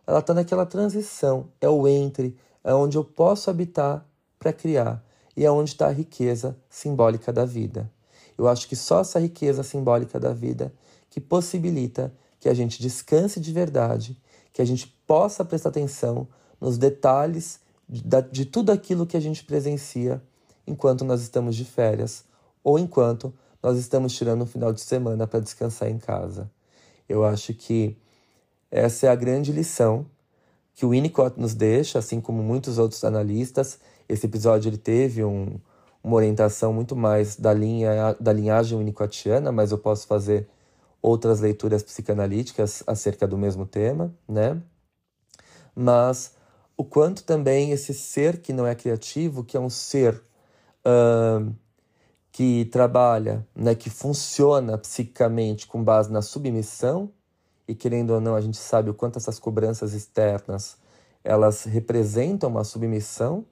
ela 0.05 0.19
está 0.19 0.33
naquela 0.33 0.65
transição, 0.65 1.47
é 1.61 1.69
o 1.69 1.87
entre, 1.87 2.35
é 2.61 2.73
onde 2.73 2.97
eu 2.97 3.05
posso 3.05 3.49
habitar 3.49 4.05
para 4.37 4.51
criar 4.51 5.01
e 5.37 5.45
é 5.45 5.49
onde 5.49 5.69
está 5.69 5.87
a 5.87 5.93
riqueza 5.93 6.57
simbólica 6.69 7.31
da 7.31 7.45
vida. 7.45 7.89
Eu 8.37 8.49
acho 8.49 8.67
que 8.67 8.75
só 8.75 8.99
essa 8.99 9.17
riqueza 9.17 9.63
simbólica 9.63 10.19
da 10.19 10.33
vida 10.33 10.73
que 11.09 11.21
possibilita 11.21 12.13
que 12.37 12.49
a 12.49 12.53
gente 12.53 12.81
descanse 12.81 13.39
de 13.39 13.53
verdade, 13.53 14.21
que 14.51 14.61
a 14.61 14.65
gente 14.65 14.87
possa 15.07 15.45
prestar 15.45 15.69
atenção 15.69 16.27
nos 16.59 16.77
detalhes 16.77 17.61
de, 17.87 18.03
de 18.29 18.45
tudo 18.45 18.73
aquilo 18.73 19.07
que 19.07 19.15
a 19.15 19.21
gente 19.21 19.45
presencia 19.45 20.21
enquanto 20.65 21.03
nós 21.03 21.21
estamos 21.21 21.55
de 21.55 21.65
férias 21.65 22.23
ou 22.63 22.77
enquanto 22.77 23.33
nós 23.61 23.77
estamos 23.77 24.13
tirando 24.13 24.43
um 24.43 24.45
final 24.45 24.73
de 24.73 24.81
semana 24.81 25.27
para 25.27 25.39
descansar 25.39 25.89
em 25.89 25.97
casa. 25.97 26.49
Eu 27.07 27.25
acho 27.25 27.53
que 27.53 27.97
essa 28.69 29.07
é 29.07 29.09
a 29.09 29.15
grande 29.15 29.51
lição 29.51 30.05
que 30.73 30.85
o 30.85 30.89
Winnicott 30.89 31.39
nos 31.39 31.53
deixa, 31.53 31.99
assim 31.99 32.21
como 32.21 32.41
muitos 32.41 32.77
outros 32.77 33.03
analistas. 33.03 33.79
Esse 34.07 34.25
episódio 34.25 34.69
ele 34.69 34.77
teve 34.77 35.23
um, 35.23 35.59
uma 36.03 36.15
orientação 36.15 36.73
muito 36.73 36.95
mais 36.95 37.35
da 37.35 37.53
linha 37.53 38.15
da 38.19 38.33
linhagem 38.33 38.77
winnicottiana, 38.77 39.51
mas 39.51 39.71
eu 39.71 39.77
posso 39.77 40.07
fazer 40.07 40.47
outras 41.01 41.39
leituras 41.39 41.83
psicanalíticas 41.83 42.83
acerca 42.87 43.27
do 43.27 43.37
mesmo 43.37 43.65
tema, 43.65 44.13
né? 44.27 44.61
Mas 45.75 46.33
o 46.77 46.83
quanto 46.83 47.23
também 47.23 47.71
esse 47.71 47.93
ser 47.93 48.39
que 48.39 48.53
não 48.53 48.65
é 48.65 48.73
criativo, 48.75 49.43
que 49.43 49.57
é 49.57 49.59
um 49.59 49.69
ser 49.69 50.21
uh, 50.85 51.53
que 52.31 52.65
trabalha, 52.65 53.45
né, 53.55 53.75
que 53.75 53.89
funciona 53.89 54.77
psicicamente 54.77 55.67
com 55.67 55.83
base 55.83 56.11
na 56.11 56.21
submissão, 56.21 57.11
e 57.67 57.75
querendo 57.75 58.11
ou 58.11 58.21
não, 58.21 58.35
a 58.35 58.41
gente 58.41 58.57
sabe 58.57 58.89
o 58.89 58.93
quanto 58.93 59.17
essas 59.17 59.39
cobranças 59.39 59.93
externas 59.93 60.77
elas 61.23 61.63
representam 61.63 62.49
uma 62.49 62.63
submissão, 62.63 63.45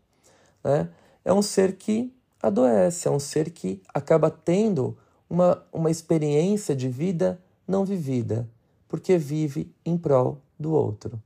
né? 0.63 0.89
É 1.23 1.31
um 1.31 1.41
ser 1.41 1.75
que 1.75 2.13
adoece, 2.41 3.07
é 3.07 3.11
um 3.11 3.19
ser 3.19 3.51
que 3.51 3.81
acaba 3.93 4.31
tendo 4.31 4.97
uma, 5.29 5.63
uma 5.71 5.91
experiência 5.91 6.75
de 6.75 6.89
vida 6.89 7.39
não 7.67 7.85
vivida, 7.85 8.49
porque 8.87 9.17
vive 9.17 9.71
em 9.85 9.97
prol 9.97 10.41
do 10.59 10.73
outro. 10.73 11.21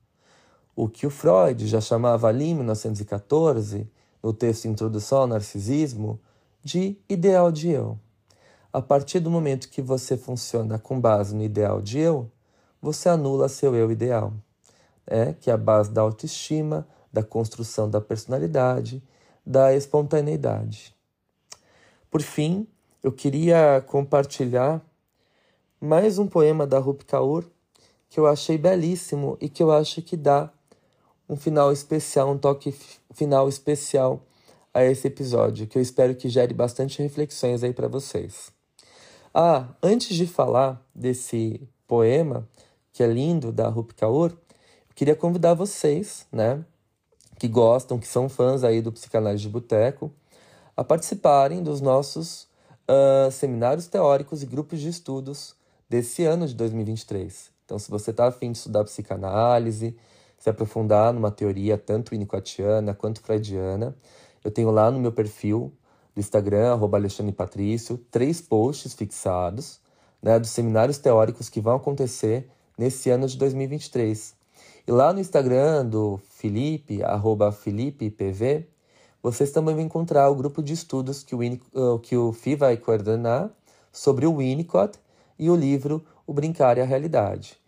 O 0.75 0.89
que 0.89 1.07
o 1.07 1.09
Freud 1.09 1.65
já 1.67 1.79
chamava 1.79 2.27
ali 2.27 2.45
em 2.45 2.55
1914, 2.55 3.89
no 4.23 4.31
texto 4.31 4.65
Introdução 4.65 5.19
ao 5.19 5.27
Narcisismo, 5.27 6.17
de 6.63 6.97
ideal 7.09 7.51
de 7.51 7.69
eu. 7.69 7.99
A 8.71 8.81
partir 8.81 9.19
do 9.19 9.29
momento 9.29 9.67
que 9.67 9.81
você 9.81 10.15
funciona 10.15 10.79
com 10.79 10.99
base 10.99 11.35
no 11.35 11.43
ideal 11.43 11.81
de 11.81 11.99
eu, 11.99 12.31
você 12.81 13.09
anula 13.09 13.49
seu 13.49 13.75
eu 13.75 13.91
ideal, 13.91 14.33
é, 15.05 15.33
que 15.33 15.49
é 15.49 15.53
a 15.53 15.57
base 15.57 15.91
da 15.91 16.01
autoestima, 16.01 16.87
da 17.11 17.21
construção 17.21 17.89
da 17.89 17.99
personalidade, 17.99 19.03
da 19.45 19.75
espontaneidade. 19.75 20.95
Por 22.09 22.21
fim, 22.21 22.65
eu 23.03 23.11
queria 23.11 23.83
compartilhar 23.85 24.81
mais 25.81 26.17
um 26.17 26.27
poema 26.27 26.65
da 26.65 26.79
Rupi 26.79 27.03
Kaur 27.03 27.43
que 28.09 28.19
eu 28.19 28.27
achei 28.27 28.59
belíssimo 28.59 29.37
e 29.41 29.49
que 29.49 29.61
eu 29.61 29.71
acho 29.71 29.99
que 30.01 30.15
dá 30.15 30.52
um 31.33 31.35
final 31.35 31.71
especial, 31.71 32.31
um 32.31 32.37
toque 32.37 32.73
final 33.11 33.49
especial 33.49 34.21
a 34.71 34.83
esse 34.83 35.07
episódio, 35.07 35.65
que 35.65 35.77
eu 35.77 35.81
espero 35.81 36.15
que 36.15 36.29
gere 36.29 36.53
bastante 36.53 37.01
reflexões 37.01 37.63
aí 37.63 37.73
para 37.73 37.87
vocês. 37.87 38.51
Ah, 39.33 39.67
antes 39.81 40.15
de 40.15 40.27
falar 40.27 40.79
desse 40.93 41.67
poema, 41.87 42.47
que 42.91 43.01
é 43.01 43.07
lindo, 43.07 43.51
da 43.51 43.67
Rupi 43.67 43.95
Kaur, 43.95 44.31
eu 44.31 44.95
queria 44.95 45.15
convidar 45.15 45.55
vocês, 45.55 46.27
né, 46.31 46.63
que 47.39 47.47
gostam, 47.47 47.97
que 47.97 48.07
são 48.07 48.29
fãs 48.29 48.63
aí 48.63 48.79
do 48.79 48.91
Psicanálise 48.91 49.41
de 49.41 49.49
Boteco, 49.49 50.11
a 50.77 50.83
participarem 50.83 51.63
dos 51.63 51.81
nossos 51.81 52.47
uh, 52.87 53.31
seminários 53.31 53.87
teóricos 53.87 54.43
e 54.43 54.45
grupos 54.45 54.79
de 54.79 54.89
estudos 54.89 55.55
desse 55.89 56.23
ano 56.25 56.47
de 56.47 56.53
2023. 56.53 57.49
Então, 57.65 57.79
se 57.79 57.89
você 57.89 58.11
está 58.11 58.27
afim 58.27 58.51
de 58.51 58.59
estudar 58.59 58.83
psicanálise, 58.83 59.97
se 60.43 60.49
aprofundar 60.49 61.13
numa 61.13 61.31
teoria 61.31 61.77
tanto 61.77 62.11
winnicottiana 62.11 62.93
quanto 62.93 63.21
freudiana, 63.21 63.95
eu 64.43 64.51
tenho 64.51 64.71
lá 64.71 64.91
no 64.91 64.99
meu 64.99 65.13
perfil 65.13 65.71
do 66.13 66.19
Instagram, 66.19 66.73
arroba 66.73 66.97
Alexandre 66.97 67.31
Patrício, 67.31 67.97
três 68.11 68.41
posts 68.41 68.93
fixados 68.93 69.79
né, 70.21 70.37
dos 70.37 70.49
seminários 70.49 70.97
teóricos 70.97 71.47
que 71.47 71.61
vão 71.61 71.77
acontecer 71.77 72.49
nesse 72.77 73.09
ano 73.09 73.25
de 73.25 73.37
2023. 73.37 74.35
E 74.85 74.91
lá 74.91 75.13
no 75.13 75.21
Instagram 75.21 75.85
do 75.85 76.19
Felipe, 76.31 77.01
arroba 77.01 77.49
FelipePV, 77.49 78.67
vocês 79.21 79.49
também 79.49 79.73
vão 79.73 79.85
encontrar 79.85 80.29
o 80.29 80.35
grupo 80.35 80.61
de 80.61 80.73
estudos 80.73 81.23
que 81.23 81.33
o, 81.33 81.39
uh, 81.39 81.99
que 81.99 82.17
o 82.17 82.33
FI 82.33 82.57
vai 82.57 82.75
coordenar 82.75 83.49
sobre 83.93 84.25
o 84.25 84.35
Winnicott 84.39 84.99
e 85.39 85.49
o 85.49 85.55
livro 85.55 86.03
O 86.27 86.33
Brincar 86.33 86.77
e 86.77 86.81
a 86.81 86.85
Realidade. 86.85 87.62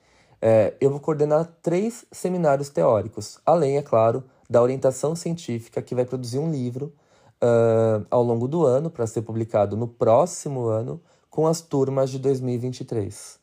É, 0.47 0.75
eu 0.79 0.91
vou 0.91 0.99
coordenar 0.99 1.58
três 1.60 2.05
seminários 2.12 2.69
teóricos, 2.69 3.39
além, 3.43 3.77
é 3.77 3.81
claro, 3.81 4.23
da 4.47 4.62
orientação 4.62 5.15
científica, 5.15 5.81
que 5.81 5.95
vai 5.95 6.05
produzir 6.05 6.38
um 6.38 6.51
livro 6.51 6.93
uh, 7.41 8.05
ao 8.12 8.21
longo 8.21 8.47
do 8.47 8.63
ano, 8.63 8.91
para 8.91 9.08
ser 9.08 9.23
publicado 9.23 9.75
no 9.75 9.88
próximo 9.88 10.67
ano, 10.67 11.01
com 11.31 11.47
as 11.47 11.62
turmas 11.62 12.12
de 12.12 12.19
2023. 12.19 13.39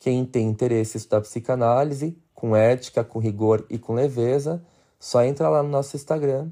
Quem 0.00 0.24
tem 0.24 0.48
interesse 0.48 0.96
em 0.96 0.98
estudar 0.98 1.20
psicanálise, 1.20 2.18
com 2.34 2.56
ética, 2.56 3.04
com 3.04 3.20
rigor 3.20 3.64
e 3.70 3.78
com 3.78 3.94
leveza, 3.94 4.60
só 4.98 5.22
entra 5.22 5.48
lá 5.48 5.62
no 5.62 5.68
nosso 5.68 5.94
Instagram 5.94 6.50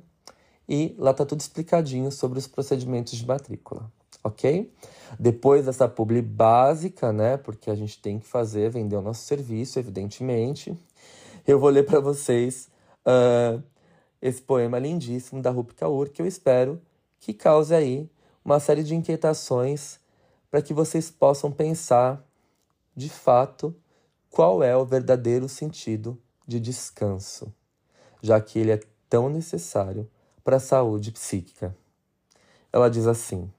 e 0.69 0.95
lá 0.97 1.13
tá 1.13 1.27
tudo 1.27 1.41
explicadinho 1.41 2.13
sobre 2.13 2.39
os 2.39 2.47
procedimentos 2.47 3.15
de 3.15 3.27
matrícula, 3.27 3.91
ok? 4.23 4.73
Depois 5.19 5.67
dessa 5.67 5.89
publi 5.89 6.23
básica, 6.23 7.13
né, 7.13 7.37
porque 7.37 7.71
a 7.71 7.75
gente 7.75 8.01
tem 8.01 8.19
que 8.19 8.27
fazer, 8.27 8.71
vender 8.71 8.97
o 8.97 9.03
nosso 9.03 9.25
serviço, 9.25 9.79
evidentemente, 9.79 10.77
eu 11.47 11.59
vou 11.59 11.71
ler 11.71 11.85
para 11.85 12.01
vocês 12.01 12.69
uh, 13.07 13.63
esse 14.21 14.43
poema 14.43 14.79
lindíssimo 14.79 15.41
da 15.41 15.51
Rupi 15.51 15.75
Kaur, 15.75 16.11
que 16.11 16.21
eu 16.21 16.27
espero 16.27 16.81
que 17.19 17.33
cause 17.33 17.75
aí 17.75 18.11
uma 18.45 18.61
série 18.61 18.83
de 18.83 18.95
inquietações 18.95 19.99
para 20.51 20.63
que 20.63 20.75
vocês 20.75 21.11
possam 21.11 21.51
pensar, 21.51 22.25
de 22.95 23.09
fato, 23.09 23.75
qual 24.31 24.63
é 24.63 24.77
o 24.77 24.85
verdadeiro 24.85 25.49
sentido 25.49 26.19
de 26.47 26.59
descanso, 26.59 27.53
já 28.23 28.41
que 28.41 28.59
ele 28.59 28.73
é 28.73 28.81
tão 29.09 29.29
necessário 29.29 30.09
para 30.43 30.57
a 30.57 30.61
saúde 30.61 31.13
psíquica. 31.13 31.77
Ela 32.73 32.89
diz 32.89 33.07
assim: 33.07 33.51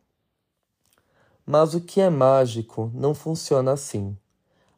Mas 1.52 1.74
o 1.74 1.82
que 1.82 2.00
é 2.00 2.12
mágico 2.12 2.92
não 2.94 3.16
funciona 3.16 3.72
assim. 3.72 4.16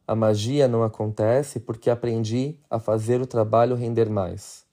A 0.08 0.16
magia 0.16 0.70
não 0.70 0.84
acontece 0.84 1.60
porque 1.60 1.90
aprendi 1.90 2.58
a 2.70 2.80
fazer 2.80 3.20
o 3.20 3.28
trabalho 3.28 3.76
render 3.76 4.10
mais. 4.10 4.66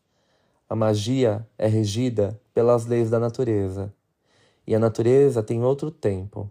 A 0.68 0.76
magia 0.76 1.44
é 1.58 1.66
regida 1.66 2.40
pelas 2.54 2.86
leis 2.86 3.10
da 3.10 3.18
natureza, 3.18 3.92
e 4.64 4.76
a 4.76 4.78
natureza 4.78 5.42
tem 5.42 5.64
outro 5.64 5.90
tempo. 5.90 6.48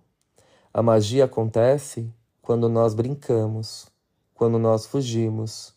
A 0.74 0.84
magia 0.84 1.24
acontece 1.24 2.14
quando 2.42 2.68
nós 2.68 2.94
brincamos, 2.94 3.88
quando 4.34 4.60
nós 4.60 4.86
fugimos 4.86 5.74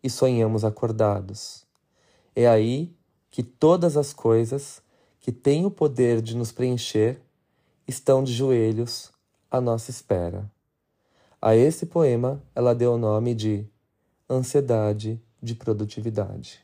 e 0.00 0.08
sonhamos 0.08 0.64
acordados. 0.64 1.66
É 2.36 2.46
aí 2.46 2.94
que 3.32 3.42
todas 3.42 3.96
as 3.96 4.12
coisas 4.12 4.80
que 5.18 5.32
têm 5.32 5.66
o 5.66 5.72
poder 5.72 6.22
de 6.22 6.36
nos 6.36 6.52
preencher 6.52 7.20
estão 7.88 8.22
de 8.22 8.34
joelhos 8.34 9.10
à 9.50 9.62
nossa 9.62 9.90
espera. 9.90 10.48
A 11.40 11.56
esse 11.56 11.86
poema 11.86 12.42
ela 12.54 12.74
deu 12.74 12.92
o 12.92 12.98
nome 12.98 13.34
de 13.34 13.66
Ansiedade 14.28 15.18
de 15.42 15.54
Produtividade. 15.54 16.60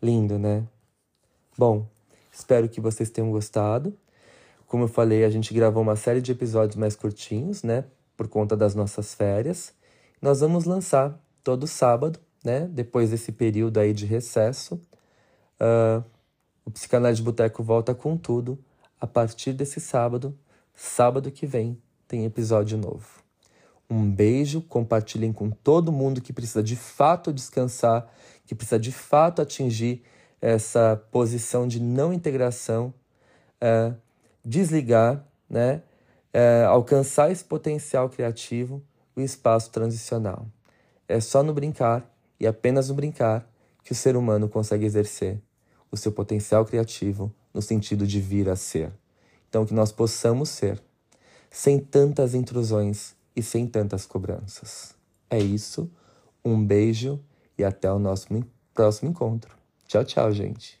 Lindo, 0.00 0.38
né? 0.38 0.64
Bom, 1.58 1.88
espero 2.32 2.68
que 2.68 2.80
vocês 2.80 3.10
tenham 3.10 3.32
gostado. 3.32 3.98
Como 4.68 4.84
eu 4.84 4.88
falei, 4.88 5.24
a 5.24 5.30
gente 5.30 5.52
gravou 5.52 5.82
uma 5.82 5.96
série 5.96 6.20
de 6.20 6.30
episódios 6.30 6.76
mais 6.76 6.94
curtinhos, 6.94 7.64
né? 7.64 7.84
Por 8.16 8.28
conta 8.28 8.56
das 8.56 8.74
nossas 8.74 9.12
férias. 9.12 9.74
Nós 10.22 10.40
vamos 10.40 10.66
lançar 10.66 11.18
todo 11.42 11.66
sábado, 11.66 12.20
né? 12.44 12.68
Depois 12.68 13.10
desse 13.10 13.32
período 13.32 13.78
aí 13.78 13.92
de 13.92 14.06
recesso. 14.06 14.74
Uh, 15.60 16.04
o 16.64 16.70
Psicanálise 16.70 17.20
de 17.20 17.24
Boteco 17.24 17.62
volta 17.62 17.94
com 17.94 18.16
tudo 18.16 18.58
a 19.00 19.06
partir 19.06 19.52
desse 19.52 19.80
sábado. 19.80 20.36
Sábado 20.74 21.30
que 21.30 21.46
vem 21.46 21.80
tem 22.06 22.24
episódio 22.24 22.76
novo. 22.76 23.06
Um 23.88 24.10
beijo, 24.10 24.60
compartilhem 24.62 25.32
com 25.32 25.50
todo 25.50 25.92
mundo 25.92 26.20
que 26.20 26.32
precisa 26.32 26.62
de 26.62 26.74
fato 26.74 27.32
descansar, 27.32 28.10
que 28.44 28.54
precisa 28.54 28.78
de 28.78 28.90
fato 28.90 29.40
atingir 29.40 30.02
essa 30.40 31.00
posição 31.10 31.66
de 31.66 31.80
não 31.80 32.12
integração, 32.12 32.92
é, 33.60 33.94
desligar, 34.44 35.24
né, 35.48 35.82
é, 36.32 36.64
alcançar 36.64 37.30
esse 37.30 37.44
potencial 37.44 38.08
criativo, 38.08 38.82
o 39.14 39.20
espaço 39.20 39.70
transicional. 39.70 40.46
É 41.08 41.20
só 41.20 41.42
no 41.42 41.54
brincar 41.54 42.12
e 42.38 42.46
apenas 42.46 42.88
no 42.88 42.94
brincar 42.94 43.48
que 43.82 43.92
o 43.92 43.94
ser 43.94 44.16
humano 44.16 44.48
consegue 44.48 44.84
exercer 44.84 45.40
o 45.90 45.96
seu 45.96 46.12
potencial 46.12 46.64
criativo 46.64 47.32
no 47.56 47.62
sentido 47.62 48.06
de 48.06 48.20
vir 48.20 48.50
a 48.50 48.54
ser. 48.54 48.92
Então, 49.48 49.64
que 49.64 49.72
nós 49.72 49.90
possamos 49.90 50.50
ser, 50.50 50.78
sem 51.50 51.78
tantas 51.78 52.34
intrusões 52.34 53.14
e 53.34 53.42
sem 53.42 53.66
tantas 53.66 54.04
cobranças. 54.04 54.94
É 55.30 55.38
isso. 55.38 55.90
Um 56.44 56.62
beijo 56.62 57.18
e 57.56 57.64
até 57.64 57.90
o 57.90 57.98
nosso 57.98 58.26
próximo 58.74 59.08
encontro. 59.08 59.56
Tchau, 59.88 60.04
tchau, 60.04 60.30
gente. 60.32 60.78